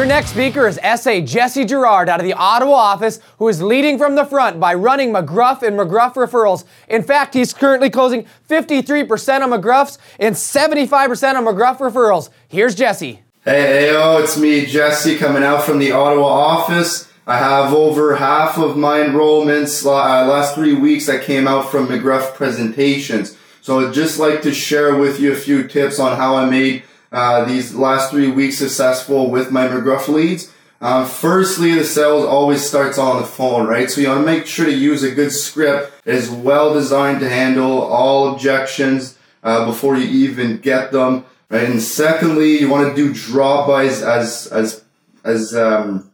Your 0.00 0.06
next 0.06 0.30
speaker 0.30 0.66
is 0.66 0.80
SA 0.82 1.20
Jesse 1.20 1.66
Gerard 1.66 2.08
out 2.08 2.20
of 2.20 2.24
the 2.24 2.32
Ottawa 2.32 2.72
office, 2.72 3.20
who 3.36 3.48
is 3.48 3.60
leading 3.60 3.98
from 3.98 4.14
the 4.14 4.24
front 4.24 4.58
by 4.58 4.72
running 4.72 5.12
McGruff 5.12 5.62
and 5.62 5.78
McGruff 5.78 6.14
referrals. 6.14 6.64
In 6.88 7.02
fact, 7.02 7.34
he's 7.34 7.52
currently 7.52 7.90
closing 7.90 8.24
53% 8.48 9.42
on 9.42 9.50
McGruffs 9.50 9.98
and 10.18 10.34
75% 10.34 11.34
on 11.34 11.44
McGruff 11.44 11.80
referrals. 11.80 12.30
Here's 12.48 12.74
Jesse. 12.74 13.20
Hey, 13.44 13.60
hey, 13.60 13.90
oh, 13.94 14.22
it's 14.22 14.38
me, 14.38 14.64
Jesse, 14.64 15.18
coming 15.18 15.42
out 15.42 15.64
from 15.64 15.78
the 15.78 15.92
Ottawa 15.92 16.28
office. 16.28 17.12
I 17.26 17.36
have 17.36 17.74
over 17.74 18.16
half 18.16 18.56
of 18.56 18.78
my 18.78 19.00
enrollments 19.00 19.84
uh, 19.84 20.26
last 20.26 20.54
three 20.54 20.72
weeks 20.72 21.08
that 21.08 21.24
came 21.24 21.46
out 21.46 21.70
from 21.70 21.88
McGruff 21.88 22.32
presentations. 22.32 23.36
So 23.60 23.86
I'd 23.86 23.92
just 23.92 24.18
like 24.18 24.40
to 24.42 24.54
share 24.54 24.96
with 24.96 25.20
you 25.20 25.32
a 25.32 25.36
few 25.36 25.68
tips 25.68 25.98
on 25.98 26.16
how 26.16 26.36
I 26.36 26.48
made 26.48 26.84
uh, 27.12 27.44
these 27.44 27.74
last 27.74 28.10
three 28.10 28.30
weeks 28.30 28.58
successful 28.58 29.30
with 29.30 29.50
my 29.50 29.66
McGruff 29.66 30.08
leads. 30.08 30.52
Uh, 30.80 31.04
firstly, 31.04 31.74
the 31.74 31.84
sales 31.84 32.24
always 32.24 32.66
starts 32.66 32.96
on 32.96 33.20
the 33.20 33.26
phone, 33.26 33.66
right? 33.66 33.90
So 33.90 34.00
you 34.00 34.08
want 34.08 34.20
to 34.20 34.26
make 34.26 34.46
sure 34.46 34.64
to 34.64 34.72
use 34.72 35.02
a 35.02 35.10
good 35.10 35.30
script 35.30 35.92
that 36.04 36.14
is 36.14 36.30
well 36.30 36.72
designed 36.72 37.20
to 37.20 37.28
handle 37.28 37.82
all 37.82 38.32
objections 38.32 39.18
uh, 39.42 39.66
before 39.66 39.96
you 39.96 40.06
even 40.06 40.58
get 40.58 40.90
them, 40.90 41.26
right? 41.50 41.68
And 41.68 41.82
secondly, 41.82 42.60
you 42.60 42.70
want 42.70 42.88
to 42.88 42.96
do 42.96 43.12
drop-bys 43.12 44.02
as 44.02 44.46
as 44.46 44.82
as 45.22 45.54
um, 45.54 46.10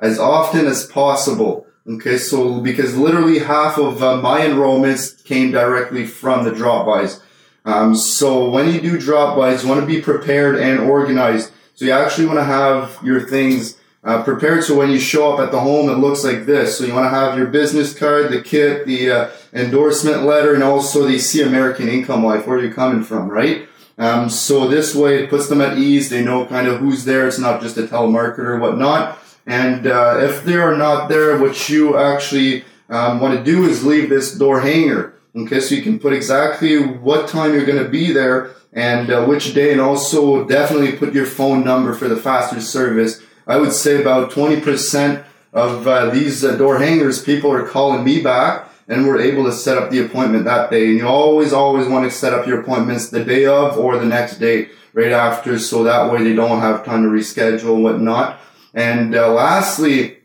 as 0.00 0.18
often 0.18 0.66
as 0.66 0.84
possible. 0.86 1.66
Okay, 1.86 2.18
so 2.18 2.60
because 2.60 2.96
literally 2.96 3.38
half 3.38 3.78
of 3.78 4.02
uh, 4.02 4.16
my 4.16 4.40
enrollments 4.40 5.24
came 5.24 5.52
directly 5.52 6.06
from 6.06 6.44
the 6.44 6.50
drop-bys. 6.50 7.20
Um, 7.68 7.94
so 7.94 8.48
when 8.48 8.72
you 8.72 8.80
do 8.80 8.98
drop-bys, 8.98 9.62
you 9.62 9.68
want 9.68 9.82
to 9.82 9.86
be 9.86 10.00
prepared 10.00 10.56
and 10.56 10.80
organized. 10.80 11.52
So 11.74 11.84
you 11.84 11.92
actually 11.92 12.26
want 12.26 12.38
to 12.38 12.44
have 12.44 12.98
your 13.04 13.20
things 13.20 13.78
uh, 14.02 14.22
prepared 14.22 14.64
so 14.64 14.74
when 14.74 14.90
you 14.90 14.98
show 14.98 15.34
up 15.34 15.40
at 15.40 15.50
the 15.52 15.60
home, 15.60 15.90
it 15.90 15.98
looks 15.98 16.24
like 16.24 16.46
this. 16.46 16.78
So 16.78 16.84
you 16.86 16.94
want 16.94 17.04
to 17.04 17.10
have 17.10 17.36
your 17.36 17.48
business 17.48 17.92
card, 17.92 18.32
the 18.32 18.40
kit, 18.40 18.86
the 18.86 19.10
uh, 19.10 19.30
endorsement 19.52 20.22
letter, 20.22 20.54
and 20.54 20.62
also 20.62 21.06
the 21.06 21.18
see 21.18 21.42
American 21.42 21.88
Income 21.88 22.24
Life, 22.24 22.46
where 22.46 22.58
you're 22.58 22.72
coming 22.72 23.02
from, 23.02 23.28
right? 23.28 23.68
Um, 23.98 24.30
so 24.30 24.66
this 24.66 24.94
way 24.94 25.22
it 25.22 25.28
puts 25.28 25.48
them 25.48 25.60
at 25.60 25.76
ease. 25.76 26.08
They 26.08 26.24
know 26.24 26.46
kind 26.46 26.68
of 26.68 26.78
who's 26.78 27.04
there. 27.04 27.28
It's 27.28 27.38
not 27.38 27.60
just 27.60 27.76
a 27.76 27.82
telemarketer 27.82 28.38
or 28.38 28.58
whatnot. 28.58 29.18
And 29.46 29.86
uh, 29.86 30.16
if 30.20 30.42
they 30.42 30.56
are 30.56 30.76
not 30.76 31.08
there, 31.10 31.36
what 31.36 31.68
you 31.68 31.98
actually 31.98 32.64
um, 32.88 33.20
want 33.20 33.36
to 33.36 33.44
do 33.44 33.64
is 33.64 33.84
leave 33.84 34.08
this 34.08 34.32
door 34.32 34.60
hanger. 34.60 35.17
Okay, 35.36 35.60
so 35.60 35.74
you 35.74 35.82
can 35.82 35.98
put 35.98 36.12
exactly 36.12 36.78
what 36.82 37.28
time 37.28 37.52
you're 37.52 37.66
going 37.66 37.82
to 37.82 37.88
be 37.88 38.12
there 38.12 38.52
and 38.72 39.10
uh, 39.10 39.24
which 39.24 39.54
day, 39.54 39.72
and 39.72 39.80
also 39.80 40.46
definitely 40.46 40.92
put 40.92 41.14
your 41.14 41.26
phone 41.26 41.64
number 41.64 41.94
for 41.94 42.08
the 42.08 42.16
faster 42.16 42.60
service 42.60 43.22
I 43.48 43.56
would 43.56 43.72
say 43.72 44.00
about 44.00 44.30
20% 44.30 45.24
of 45.54 45.88
uh, 45.88 46.10
these 46.10 46.44
uh, 46.44 46.54
door 46.56 46.78
hangers, 46.78 47.22
people 47.22 47.50
are 47.50 47.66
calling 47.66 48.04
me 48.04 48.22
back 48.22 48.70
and 48.86 49.06
we're 49.06 49.20
able 49.20 49.44
to 49.44 49.52
set 49.52 49.78
up 49.78 49.90
the 49.90 50.04
appointment 50.04 50.44
that 50.44 50.70
day. 50.70 50.88
And 50.88 50.98
you 50.98 51.08
always, 51.08 51.54
always 51.54 51.88
want 51.88 52.04
to 52.04 52.10
set 52.14 52.34
up 52.34 52.46
your 52.46 52.60
appointments 52.60 53.08
the 53.08 53.24
day 53.24 53.46
of 53.46 53.78
or 53.78 53.98
the 53.98 54.04
next 54.04 54.36
day 54.36 54.68
right 54.92 55.12
after. 55.12 55.58
So 55.58 55.82
that 55.84 56.12
way 56.12 56.22
they 56.22 56.34
don't 56.34 56.60
have 56.60 56.84
time 56.84 57.02
to 57.04 57.08
reschedule 57.08 57.76
and 57.76 57.84
whatnot. 57.84 58.38
And 58.74 59.14
uh, 59.14 59.32
lastly, 59.32 60.18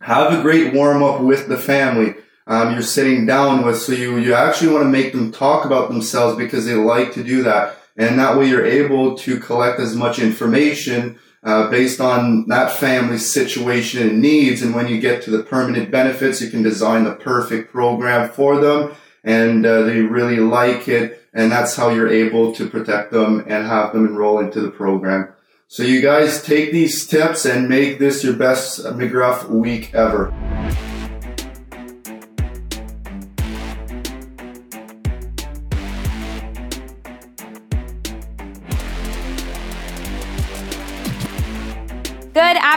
have 0.00 0.32
a 0.32 0.40
great 0.40 0.72
warm 0.72 1.02
up 1.02 1.20
with 1.20 1.48
the 1.48 1.58
family. 1.58 2.14
Um, 2.46 2.72
you're 2.72 2.82
sitting 2.82 3.26
down 3.26 3.64
with, 3.64 3.78
so 3.78 3.92
you, 3.92 4.18
you 4.18 4.34
actually 4.34 4.72
want 4.72 4.84
to 4.84 4.90
make 4.90 5.12
them 5.12 5.32
talk 5.32 5.64
about 5.64 5.88
themselves 5.88 6.36
because 6.36 6.66
they 6.66 6.74
like 6.74 7.12
to 7.14 7.24
do 7.24 7.42
that. 7.42 7.78
And 7.96 8.18
that 8.18 8.36
way 8.36 8.48
you're 8.48 8.66
able 8.66 9.16
to 9.18 9.38
collect 9.38 9.80
as 9.80 9.94
much 9.94 10.18
information 10.18 11.18
uh, 11.42 11.70
based 11.70 12.00
on 12.00 12.48
that 12.48 12.72
family's 12.72 13.32
situation 13.32 14.08
and 14.08 14.20
needs. 14.20 14.62
And 14.62 14.74
when 14.74 14.88
you 14.88 15.00
get 15.00 15.22
to 15.22 15.30
the 15.30 15.42
permanent 15.42 15.90
benefits, 15.90 16.40
you 16.40 16.50
can 16.50 16.62
design 16.62 17.04
the 17.04 17.14
perfect 17.14 17.72
program 17.72 18.28
for 18.28 18.60
them 18.60 18.94
and 19.22 19.64
uh, 19.64 19.82
they 19.82 20.00
really 20.00 20.36
like 20.36 20.86
it. 20.86 21.22
And 21.32 21.50
that's 21.50 21.74
how 21.74 21.88
you're 21.88 22.08
able 22.08 22.54
to 22.54 22.68
protect 22.68 23.10
them 23.10 23.40
and 23.40 23.66
have 23.66 23.92
them 23.92 24.06
enroll 24.06 24.38
into 24.38 24.60
the 24.60 24.70
program. 24.70 25.32
So 25.66 25.82
you 25.82 26.00
guys 26.00 26.42
take 26.42 26.72
these 26.72 27.06
tips 27.06 27.44
and 27.44 27.68
make 27.68 27.98
this 27.98 28.22
your 28.22 28.34
best 28.34 28.84
McGruff 28.84 29.48
week 29.48 29.92
ever. 29.94 30.32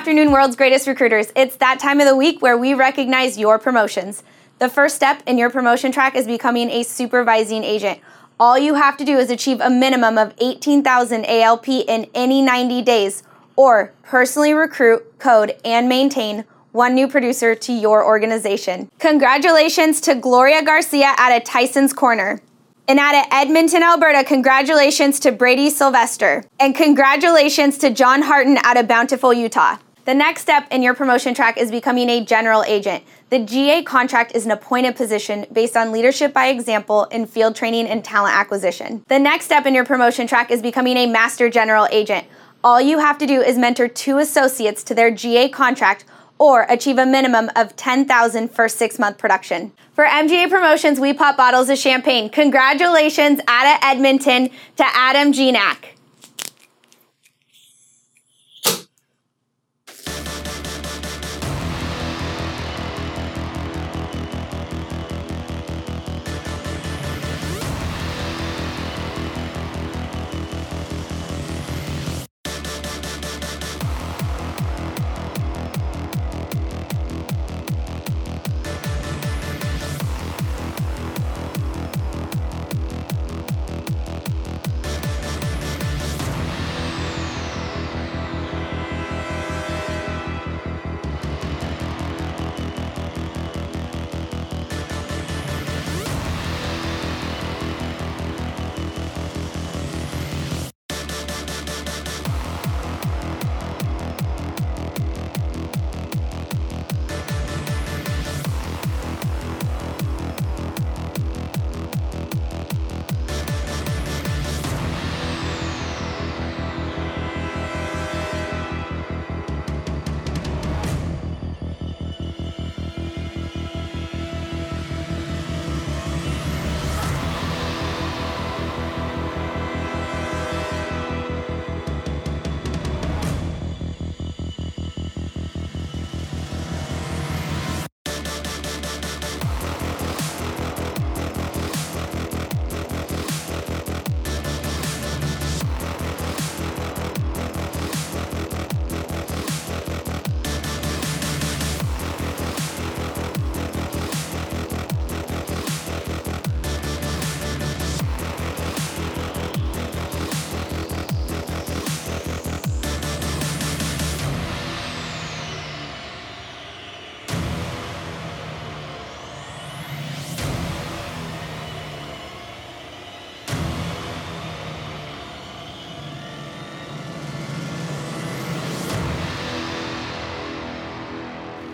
Afternoon, 0.08 0.32
world's 0.32 0.56
greatest 0.56 0.88
recruiters. 0.88 1.34
It's 1.36 1.58
that 1.58 1.80
time 1.80 2.00
of 2.00 2.08
the 2.08 2.16
week 2.16 2.42
where 2.42 2.58
we 2.58 2.74
recognize 2.74 3.38
your 3.38 3.60
promotions. 3.60 4.24
The 4.58 4.70
first 4.70 4.96
step 4.96 5.22
in 5.28 5.38
your 5.38 5.50
promotion 5.50 5.92
track 5.92 6.16
is 6.16 6.26
becoming 6.26 6.70
a 6.70 6.84
supervising 6.84 7.66
agent. 7.66 8.00
All 8.40 8.58
you 8.58 8.76
have 8.76 8.96
to 9.00 9.04
do 9.04 9.18
is 9.18 9.30
achieve 9.30 9.60
a 9.60 9.70
minimum 9.70 10.18
of 10.18 10.34
18,000 10.40 11.26
ALP 11.26 11.68
in 11.68 12.10
any 12.14 12.42
90 12.42 12.84
days 12.84 13.24
or 13.58 13.92
personally 14.02 14.54
recruit, 14.54 15.20
code, 15.20 15.58
and 15.66 15.90
maintain 15.90 16.46
one 16.72 16.96
new 16.96 17.10
producer 17.10 17.54
to 17.54 17.74
your 17.74 18.06
organization. 18.06 18.90
Congratulations 19.00 20.00
to 20.00 20.16
Gloria 20.16 20.64
Garcia 20.64 21.16
at 21.18 21.36
a 21.36 21.42
Tyson's 21.42 21.92
Corner. 21.92 22.40
And 22.88 22.98
out 22.98 23.14
of 23.14 23.26
Edmonton, 23.30 23.84
Alberta, 23.84 24.24
congratulations 24.24 25.20
to 25.20 25.34
Brady 25.34 25.70
Sylvester. 25.70 26.46
And 26.62 26.74
congratulations 26.74 27.78
to 27.80 27.90
John 27.90 28.22
Harton 28.22 28.58
out 28.64 28.78
of 28.78 28.88
Bountiful, 28.88 29.34
Utah. 29.34 29.80
The 30.08 30.14
next 30.14 30.44
step 30.44 30.66
in 30.72 30.82
your 30.82 30.94
promotion 30.94 31.34
track 31.34 31.58
is 31.58 31.70
becoming 31.70 32.08
a 32.08 32.24
general 32.24 32.64
agent. 32.64 33.04
The 33.30 33.40
GA 33.40 33.84
contract 33.84 34.34
is 34.34 34.46
an 34.46 34.52
appointed 34.52 34.96
position 34.96 35.46
based 35.52 35.76
on 35.76 35.92
leadership 35.92 36.34
by 36.34 36.48
example 36.48 37.04
in 37.12 37.26
field 37.26 37.58
training 37.58 37.88
and 37.88 38.06
talent 38.06 38.34
acquisition. 38.34 39.04
The 39.10 39.20
next 39.20 39.44
step 39.44 39.66
in 39.66 39.76
your 39.76 39.84
promotion 39.84 40.26
track 40.26 40.50
is 40.50 40.62
becoming 40.62 40.96
a 40.96 41.08
master 41.08 41.50
general 41.50 41.90
agent. 41.92 42.26
All 42.64 42.80
you 42.80 43.00
have 43.00 43.18
to 43.18 43.28
do 43.28 43.42
is 43.42 43.58
mentor 43.58 43.90
two 43.90 44.18
associates 44.18 44.82
to 44.86 44.96
their 44.96 45.12
GA 45.12 45.50
contract 45.50 46.06
or 46.40 46.66
achieve 46.70 46.98
a 46.98 47.06
minimum 47.06 47.52
of 47.58 47.76
10,000 47.76 48.48
for 48.48 48.68
6-month 48.68 49.18
production. 49.18 49.74
For 49.92 50.06
MGA 50.06 50.50
promotions, 50.50 51.02
we 51.02 51.12
pop 51.12 51.36
bottles 51.36 51.68
of 51.68 51.78
champagne. 51.78 52.30
Congratulations 52.30 53.40
of 53.40 53.46
Edmonton 53.50 54.52
to 54.78 54.86
Adam 54.86 55.34
Genak. 55.34 55.97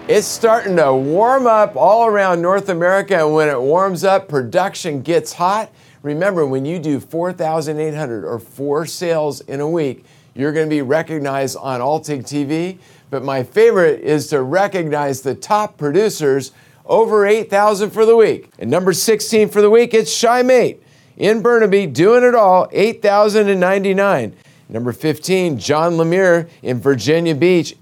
It's 0.05 0.27
starting 0.27 0.75
to 0.75 0.93
warm 0.93 1.47
up 1.47 1.77
all 1.77 2.07
around 2.07 2.41
North 2.41 2.67
America, 2.67 3.15
and 3.15 3.33
when 3.33 3.47
it 3.47 3.59
warms 3.59 4.03
up, 4.03 4.27
production 4.27 5.01
gets 5.01 5.31
hot. 5.31 5.71
Remember, 6.01 6.45
when 6.45 6.65
you 6.65 6.77
do 6.77 6.99
4,800 6.99 8.25
or 8.25 8.37
four 8.37 8.85
sales 8.85 9.39
in 9.39 9.61
a 9.61 9.69
week, 9.69 10.03
you're 10.35 10.51
going 10.51 10.65
to 10.65 10.69
be 10.69 10.81
recognized 10.81 11.55
on 11.55 11.79
Altig 11.79 12.23
TV. 12.23 12.79
But 13.11 13.23
my 13.23 13.43
favorite 13.43 14.01
is 14.01 14.27
to 14.27 14.41
recognize 14.41 15.21
the 15.21 15.35
top 15.35 15.77
producers 15.77 16.51
over 16.85 17.25
8,000 17.25 17.91
for 17.91 18.05
the 18.05 18.17
week. 18.17 18.49
And 18.59 18.69
number 18.69 18.91
16 18.91 19.47
for 19.47 19.61
the 19.61 19.69
week, 19.69 19.93
it's 19.93 20.11
Shy 20.11 20.41
Mate 20.41 20.83
in 21.15 21.41
Burnaby 21.41 21.87
doing 21.87 22.25
it 22.25 22.35
all, 22.35 22.67
8,099. 22.73 24.35
Number 24.67 24.91
15, 24.91 25.59
John 25.59 25.93
Lemire 25.93 26.49
in 26.61 26.81
Virginia 26.81 27.35
Beach, 27.35 27.77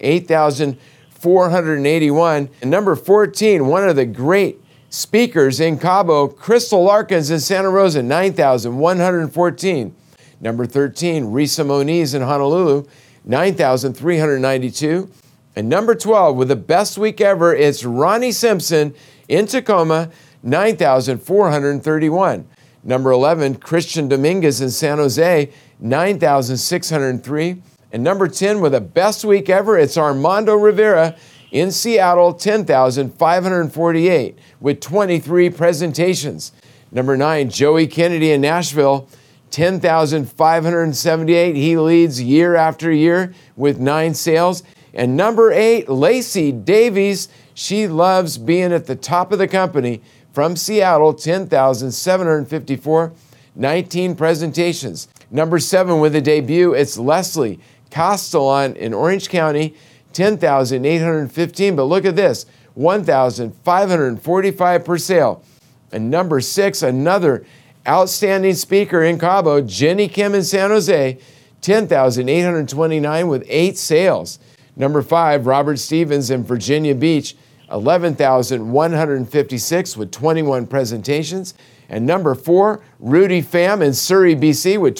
8,481. 1.21 2.49
And 2.61 2.71
number 2.71 2.95
14, 2.95 3.67
one 3.67 3.87
of 3.87 3.95
the 3.95 4.05
great 4.05 4.59
speakers 4.89 5.59
in 5.59 5.77
Cabo, 5.77 6.27
Crystal 6.27 6.83
Larkins 6.83 7.29
in 7.29 7.39
Santa 7.39 7.69
Rosa, 7.69 8.01
9,114. 8.01 9.95
Number 10.39 10.65
13, 10.65 11.25
Risa 11.25 11.63
Moniz 11.65 12.15
in 12.15 12.23
Honolulu, 12.23 12.85
9,392. 13.25 15.11
And 15.55 15.69
number 15.69 15.93
12, 15.93 16.35
with 16.35 16.47
the 16.47 16.55
best 16.55 16.97
week 16.97 17.21
ever, 17.21 17.53
it's 17.53 17.85
Ronnie 17.85 18.31
Simpson 18.31 18.95
in 19.27 19.45
Tacoma, 19.45 20.09
9,431. 20.41 22.47
Number 22.83 23.11
11, 23.11 23.57
Christian 23.57 24.07
Dominguez 24.07 24.59
in 24.59 24.71
San 24.71 24.97
Jose, 24.97 25.51
9,603. 25.79 27.61
And 27.91 28.03
number 28.03 28.27
10, 28.29 28.61
with 28.61 28.71
the 28.71 28.81
best 28.81 29.25
week 29.25 29.49
ever, 29.49 29.77
it's 29.77 29.97
Armando 29.97 30.55
Rivera 30.55 31.17
in 31.51 31.71
Seattle, 31.71 32.33
10,548 32.33 34.39
with 34.61 34.79
23 34.79 35.49
presentations. 35.49 36.53
Number 36.91 37.17
9, 37.17 37.49
Joey 37.49 37.87
Kennedy 37.87 38.31
in 38.31 38.39
Nashville, 38.41 39.09
10,578. 39.49 41.55
He 41.57 41.77
leads 41.77 42.21
year 42.21 42.55
after 42.55 42.89
year 42.91 43.33
with 43.57 43.79
nine 43.79 44.13
sales. 44.13 44.63
And 44.93 45.17
number 45.17 45.51
8, 45.51 45.89
Lacey 45.89 46.53
Davies. 46.53 47.27
She 47.53 47.85
loves 47.87 48.37
being 48.37 48.71
at 48.71 48.85
the 48.87 48.95
top 48.95 49.33
of 49.33 49.39
the 49.39 49.49
company 49.49 50.01
from 50.31 50.55
Seattle, 50.55 51.13
10,754, 51.13 53.11
19 53.55 54.15
presentations. 54.15 55.09
Number 55.29 55.59
7 55.59 55.99
with 55.99 56.15
a 56.15 56.21
debut, 56.21 56.73
it's 56.73 56.97
Leslie 56.97 57.59
Castellan 57.91 58.75
in 58.75 58.93
Orange 58.93 59.29
County, 59.29 59.75
10,815. 60.13 61.75
But 61.75 61.83
look 61.83 62.05
at 62.05 62.15
this 62.15 62.47
1,545 62.73 64.85
per 64.85 64.97
sale. 64.97 65.43
And 65.91 66.09
number 66.09 66.41
six, 66.41 66.81
another 66.81 67.45
outstanding 67.87 68.55
speaker 68.55 69.03
in 69.03 69.19
Cabo, 69.19 69.61
Jenny 69.61 70.07
Kim 70.07 70.33
in 70.33 70.43
San 70.43 70.69
Jose, 70.69 71.19
10,829 71.61 73.27
with 73.27 73.43
eight 73.47 73.77
sales. 73.77 74.39
Number 74.75 75.01
five, 75.01 75.45
Robert 75.45 75.79
Stevens 75.79 76.29
in 76.31 76.43
Virginia 76.43 76.95
Beach, 76.95 77.35
11,156 77.71 79.97
with 79.97 80.11
21 80.11 80.67
presentations. 80.67 81.53
And 81.89 82.05
number 82.05 82.35
four, 82.35 82.83
Rudy 82.99 83.41
Pham 83.41 83.81
in 83.81 83.93
Surrey, 83.93 84.35
BC 84.35 84.77
with 84.79 84.95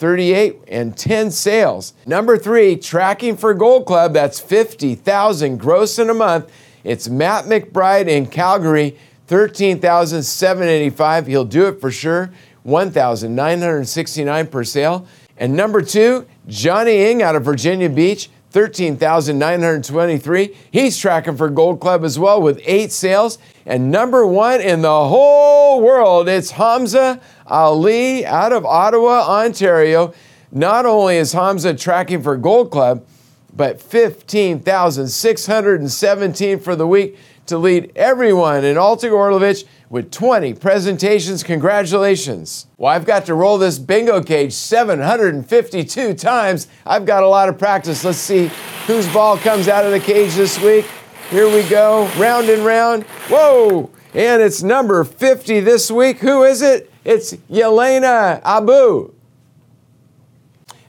12,038 0.00 0.64
and 0.68 0.96
10 0.96 1.30
sales. 1.30 1.92
Number 2.06 2.38
three, 2.38 2.74
Tracking 2.76 3.36
for 3.36 3.52
Gold 3.52 3.84
Club, 3.84 4.14
that's 4.14 4.40
50,000 4.40 5.58
gross 5.58 5.98
in 5.98 6.08
a 6.08 6.14
month. 6.14 6.50
It's 6.84 7.10
Matt 7.10 7.44
McBride 7.44 8.08
in 8.08 8.24
Calgary, 8.26 8.96
13,785. 9.26 11.26
He'll 11.26 11.44
do 11.44 11.66
it 11.66 11.82
for 11.82 11.90
sure. 11.90 12.30
1,969 12.62 14.46
per 14.46 14.64
sale. 14.64 15.06
And 15.36 15.54
number 15.54 15.82
two, 15.82 16.26
Johnny 16.46 17.10
Ing 17.10 17.22
out 17.22 17.36
of 17.36 17.44
Virginia 17.44 17.90
Beach, 17.90 18.30
13,923. 18.50 20.56
He's 20.70 20.98
tracking 20.98 21.36
for 21.36 21.48
Gold 21.48 21.80
Club 21.80 22.04
as 22.04 22.18
well 22.18 22.42
with 22.42 22.60
eight 22.64 22.92
sales. 22.92 23.38
And 23.64 23.90
number 23.90 24.26
one 24.26 24.60
in 24.60 24.82
the 24.82 25.06
whole 25.06 25.80
world, 25.80 26.28
it's 26.28 26.50
Hamza 26.52 27.20
Ali 27.46 28.26
out 28.26 28.52
of 28.52 28.66
Ottawa, 28.66 29.24
Ontario. 29.28 30.12
Not 30.50 30.84
only 30.84 31.16
is 31.16 31.32
Hamza 31.32 31.74
tracking 31.74 32.22
for 32.22 32.36
Gold 32.36 32.72
Club, 32.72 33.06
but 33.54 33.80
15,617 33.80 36.58
for 36.58 36.74
the 36.76 36.86
week 36.86 37.18
to 37.46 37.58
lead 37.58 37.92
everyone 37.96 38.64
in 38.64 38.76
Altig 38.76 39.10
Orlovich 39.10 39.64
with 39.88 40.10
20 40.10 40.54
presentations. 40.54 41.42
Congratulations. 41.42 42.66
Well, 42.78 42.92
I've 42.92 43.04
got 43.04 43.26
to 43.26 43.34
roll 43.34 43.58
this 43.58 43.78
bingo 43.78 44.22
cage 44.22 44.52
752 44.52 46.14
times. 46.14 46.68
I've 46.86 47.04
got 47.04 47.22
a 47.22 47.28
lot 47.28 47.48
of 47.48 47.58
practice. 47.58 48.04
Let's 48.04 48.18
see 48.18 48.50
whose 48.86 49.12
ball 49.12 49.36
comes 49.36 49.68
out 49.68 49.84
of 49.84 49.92
the 49.92 50.00
cage 50.00 50.34
this 50.34 50.60
week. 50.62 50.86
Here 51.30 51.48
we 51.48 51.68
go, 51.68 52.10
round 52.18 52.48
and 52.48 52.64
round. 52.64 53.04
Whoa! 53.28 53.90
And 54.14 54.42
it's 54.42 54.62
number 54.62 55.04
50 55.04 55.60
this 55.60 55.90
week. 55.90 56.18
Who 56.18 56.42
is 56.42 56.62
it? 56.62 56.92
It's 57.04 57.32
Yelena 57.48 58.40
Abu. 58.44 59.14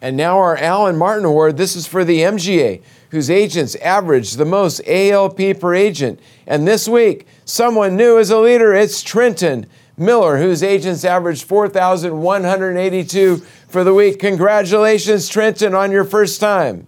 And 0.02 0.18
now 0.18 0.40
our 0.40 0.58
Alan 0.58 0.98
Martin 0.98 1.26
Award. 1.26 1.58
This 1.58 1.76
is 1.76 1.86
for 1.86 2.04
the 2.04 2.22
MGA, 2.22 2.82
whose 3.12 3.30
agents 3.30 3.76
average 3.76 4.34
the 4.34 4.46
most 4.46 4.82
ALP 4.88 5.60
per 5.60 5.76
agent. 5.76 6.20
And 6.48 6.68
this 6.68 6.88
week, 6.88 7.28
someone 7.46 7.96
new 7.96 8.18
as 8.18 8.32
a 8.32 8.40
leader. 8.40 8.74
It's 8.74 9.04
Trenton 9.04 9.68
Miller, 9.98 10.38
whose 10.38 10.64
agents 10.64 11.06
averaged 11.06 11.44
4,182 11.44 13.38
for 13.68 13.84
the 13.84 13.94
week. 13.94 14.20
Congratulations, 14.20 15.28
Trenton, 15.30 15.76
on 15.76 15.92
your 15.92 16.06
first 16.06 16.40
time. 16.40 16.88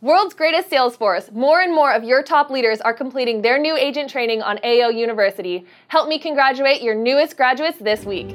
World's 0.00 0.34
greatest 0.34 0.70
sales 0.70 0.96
force. 0.96 1.28
More 1.32 1.60
and 1.60 1.74
more 1.74 1.92
of 1.92 2.04
your 2.04 2.22
top 2.22 2.50
leaders 2.50 2.80
are 2.80 2.94
completing 2.94 3.42
their 3.42 3.58
new 3.58 3.76
agent 3.76 4.08
training 4.08 4.42
on 4.42 4.58
AO 4.64 4.88
University. 4.90 5.66
Help 5.88 6.08
me 6.08 6.18
congratulate 6.18 6.82
your 6.82 6.94
newest 6.94 7.36
graduates 7.36 7.78
this 7.78 8.04
week. 8.04 8.34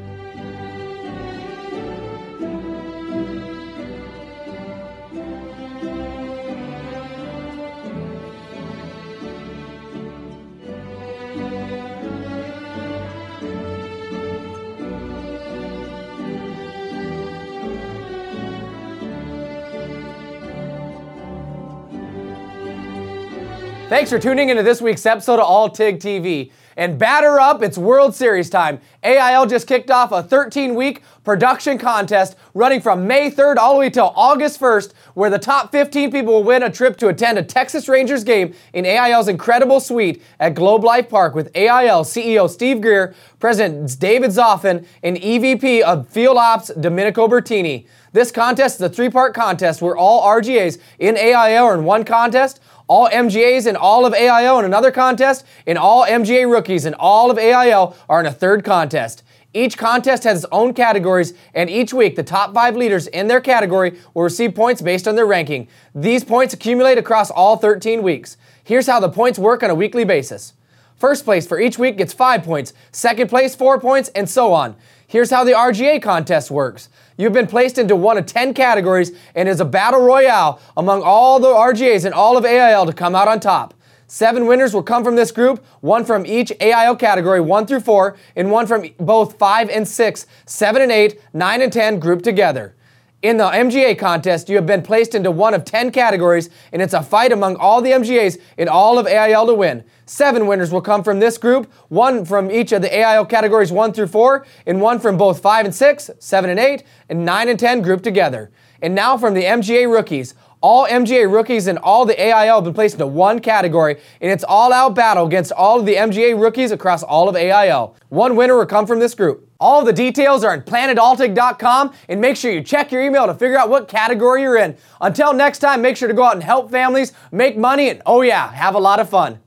Thanks 23.93 24.09
for 24.09 24.17
tuning 24.17 24.49
into 24.49 24.63
this 24.63 24.81
week's 24.81 25.05
episode 25.05 25.39
of 25.39 25.45
Altig 25.45 25.99
TV. 25.99 26.51
And 26.75 26.97
batter 26.97 27.39
up, 27.39 27.61
it's 27.61 27.77
World 27.77 28.15
Series 28.15 28.49
time. 28.49 28.81
AIL 29.03 29.45
just 29.45 29.67
kicked 29.67 29.91
off 29.91 30.11
a 30.11 30.23
13 30.23 30.73
week 30.73 31.03
production 31.23 31.77
contest 31.77 32.35
running 32.55 32.81
from 32.81 33.05
May 33.05 33.29
3rd 33.29 33.57
all 33.57 33.73
the 33.73 33.79
way 33.81 33.91
till 33.91 34.11
August 34.15 34.59
1st, 34.59 34.93
where 35.13 35.29
the 35.29 35.37
top 35.37 35.71
15 35.71 36.11
people 36.11 36.33
will 36.33 36.43
win 36.43 36.63
a 36.63 36.71
trip 36.71 36.97
to 36.97 37.09
attend 37.09 37.37
a 37.37 37.43
Texas 37.43 37.87
Rangers 37.87 38.23
game 38.23 38.55
in 38.73 38.83
AIL's 38.83 39.27
incredible 39.27 39.79
suite 39.79 40.23
at 40.39 40.55
Globe 40.55 40.83
Life 40.83 41.07
Park 41.07 41.35
with 41.35 41.55
AIL 41.55 42.03
CEO 42.03 42.49
Steve 42.49 42.81
Greer, 42.81 43.13
President 43.39 43.99
David 43.99 44.31
Zophin, 44.31 44.87
and 45.03 45.17
EVP 45.17 45.81
of 45.81 46.07
Field 46.07 46.37
Ops 46.37 46.69
Domenico 46.79 47.27
Bertini. 47.27 47.85
This 48.13 48.31
contest 48.31 48.75
is 48.75 48.81
a 48.81 48.89
three 48.89 49.09
part 49.09 49.33
contest 49.33 49.81
where 49.81 49.97
all 49.97 50.25
RGAs 50.25 50.79
in 50.99 51.17
AIL 51.17 51.65
are 51.65 51.73
in 51.73 51.83
one 51.83 52.05
contest 52.05 52.61
all 52.87 53.09
MGAs 53.09 53.65
in 53.65 53.75
all 53.75 54.05
of 54.05 54.13
AIL 54.13 54.59
in 54.59 54.65
another 54.65 54.91
contest, 54.91 55.45
and 55.65 55.77
all 55.77 56.05
MGA 56.05 56.51
rookies 56.51 56.85
in 56.85 56.93
all 56.95 57.31
of 57.31 57.37
AIL 57.37 57.95
are 58.09 58.19
in 58.19 58.25
a 58.25 58.31
third 58.31 58.63
contest. 58.63 59.23
Each 59.53 59.77
contest 59.77 60.23
has 60.23 60.43
its 60.43 60.51
own 60.51 60.73
categories, 60.73 61.33
and 61.53 61.69
each 61.69 61.93
week 61.93 62.15
the 62.15 62.23
top 62.23 62.53
five 62.53 62.75
leaders 62.75 63.07
in 63.07 63.27
their 63.27 63.39
category 63.39 63.99
will 64.13 64.23
receive 64.23 64.55
points 64.55 64.81
based 64.81 65.07
on 65.07 65.15
their 65.15 65.25
ranking. 65.25 65.67
These 65.93 66.23
points 66.23 66.53
accumulate 66.53 66.97
across 66.97 67.29
all 67.29 67.57
13 67.57 68.01
weeks. 68.01 68.35
Here's 68.63 68.87
how 68.87 68.99
the 68.99 69.09
points 69.09 69.37
work 69.37 69.61
on 69.63 69.69
a 69.69 69.75
weekly 69.75 70.05
basis. 70.05 70.53
First 70.95 71.25
place 71.25 71.45
for 71.45 71.59
each 71.59 71.77
week 71.77 71.97
gets 71.97 72.13
five 72.13 72.43
points, 72.43 72.73
second 72.91 73.29
place, 73.29 73.55
four 73.55 73.79
points, 73.79 74.09
and 74.09 74.29
so 74.29 74.53
on. 74.53 74.75
Here's 75.05 75.29
how 75.29 75.43
the 75.43 75.51
RGA 75.51 76.01
contest 76.01 76.49
works. 76.49 76.89
You've 77.17 77.33
been 77.33 77.47
placed 77.47 77.77
into 77.77 77.95
one 77.95 78.17
of 78.17 78.25
10 78.25 78.53
categories 78.53 79.11
and 79.35 79.47
is 79.47 79.59
a 79.59 79.65
battle 79.65 80.01
royale 80.01 80.59
among 80.75 81.03
all 81.03 81.39
the 81.39 81.47
RGAs 81.47 82.05
and 82.05 82.13
all 82.13 82.37
of 82.37 82.45
AIL 82.45 82.85
to 82.85 82.93
come 82.93 83.15
out 83.15 83.27
on 83.27 83.39
top. 83.39 83.73
Seven 84.07 84.45
winners 84.45 84.73
will 84.73 84.83
come 84.83 85.03
from 85.03 85.15
this 85.15 85.31
group, 85.31 85.63
one 85.81 86.05
from 86.05 86.25
each 86.25 86.51
AIL 86.59 86.95
category, 86.95 87.41
one 87.41 87.65
through 87.65 87.79
four, 87.79 88.15
and 88.35 88.51
one 88.51 88.67
from 88.67 88.85
both 88.99 89.39
five 89.39 89.69
and 89.69 89.87
six, 89.87 90.27
seven 90.45 90.81
and 90.81 90.91
eight, 90.91 91.19
nine 91.33 91.61
and 91.61 91.73
ten 91.73 91.99
grouped 91.99 92.23
together. 92.23 92.75
In 93.23 93.37
the 93.37 93.45
MGA 93.45 93.97
contest, 93.97 94.49
you 94.49 94.57
have 94.57 94.65
been 94.65 94.81
placed 94.81 95.15
into 95.15 95.31
one 95.31 95.53
of 95.53 95.63
10 95.63 95.91
categories, 95.91 96.49
and 96.73 96.81
it's 96.81 96.93
a 96.93 97.01
fight 97.01 97.31
among 97.31 97.55
all 97.55 97.81
the 97.81 97.91
MGAs 97.91 98.37
in 98.57 98.67
all 98.67 98.99
of 98.99 99.07
AIL 99.07 99.47
to 99.47 99.53
win. 99.53 99.85
Seven 100.05 100.45
winners 100.45 100.73
will 100.73 100.81
come 100.81 101.05
from 101.05 101.21
this 101.21 101.37
group, 101.37 101.71
one 101.87 102.25
from 102.25 102.51
each 102.51 102.73
of 102.73 102.81
the 102.81 102.93
AIL 102.93 103.25
categories 103.25 103.71
1 103.71 103.93
through 103.93 104.07
4, 104.07 104.45
and 104.65 104.81
one 104.81 104.99
from 104.99 105.15
both 105.15 105.39
5 105.41 105.63
and 105.63 105.73
6, 105.73 106.11
7 106.19 106.49
and 106.49 106.59
8, 106.59 106.83
and 107.07 107.23
9 107.23 107.47
and 107.47 107.57
10 107.57 107.81
grouped 107.81 108.03
together. 108.03 108.51
And 108.81 108.93
now 108.93 109.17
from 109.17 109.35
the 109.35 109.45
MGA 109.45 109.89
rookies. 109.89 110.35
All 110.63 110.87
MGA 110.87 111.29
rookies 111.29 111.67
and 111.67 111.77
all 111.79 112.05
the 112.05 112.17
AIL 112.17 112.55
have 112.55 112.63
been 112.63 112.73
placed 112.73 112.95
into 112.95 113.05
one 113.05 113.39
category, 113.39 113.97
and 114.21 114.31
it's 114.31 114.45
all 114.45 114.71
out 114.71 114.95
battle 114.95 115.27
against 115.27 115.51
all 115.51 115.81
of 115.81 115.85
the 115.85 115.95
MGA 115.95 116.39
rookies 116.39 116.71
across 116.71 117.03
all 117.03 117.27
of 117.27 117.35
AIL. 117.35 117.97
One 118.07 118.37
winner 118.37 118.55
will 118.55 118.65
come 118.65 118.87
from 118.87 118.99
this 118.99 119.13
group. 119.13 119.49
All 119.59 119.83
the 119.83 119.91
details 119.91 120.41
are 120.45 120.53
on 120.53 120.61
planetaltig.com, 120.61 121.93
and 122.07 122.21
make 122.21 122.37
sure 122.37 122.49
you 122.49 122.63
check 122.63 122.93
your 122.93 123.03
email 123.03 123.25
to 123.27 123.33
figure 123.33 123.57
out 123.57 123.69
what 123.69 123.89
category 123.89 124.43
you're 124.43 124.55
in. 124.55 124.77
Until 125.01 125.33
next 125.33 125.59
time, 125.59 125.81
make 125.81 125.97
sure 125.97 126.07
to 126.07 126.13
go 126.13 126.23
out 126.23 126.35
and 126.35 126.43
help 126.43 126.71
families, 126.71 127.11
make 127.33 127.57
money, 127.57 127.89
and 127.89 128.01
oh 128.05 128.21
yeah, 128.21 128.49
have 128.53 128.75
a 128.75 128.79
lot 128.79 129.01
of 129.01 129.09
fun. 129.09 129.39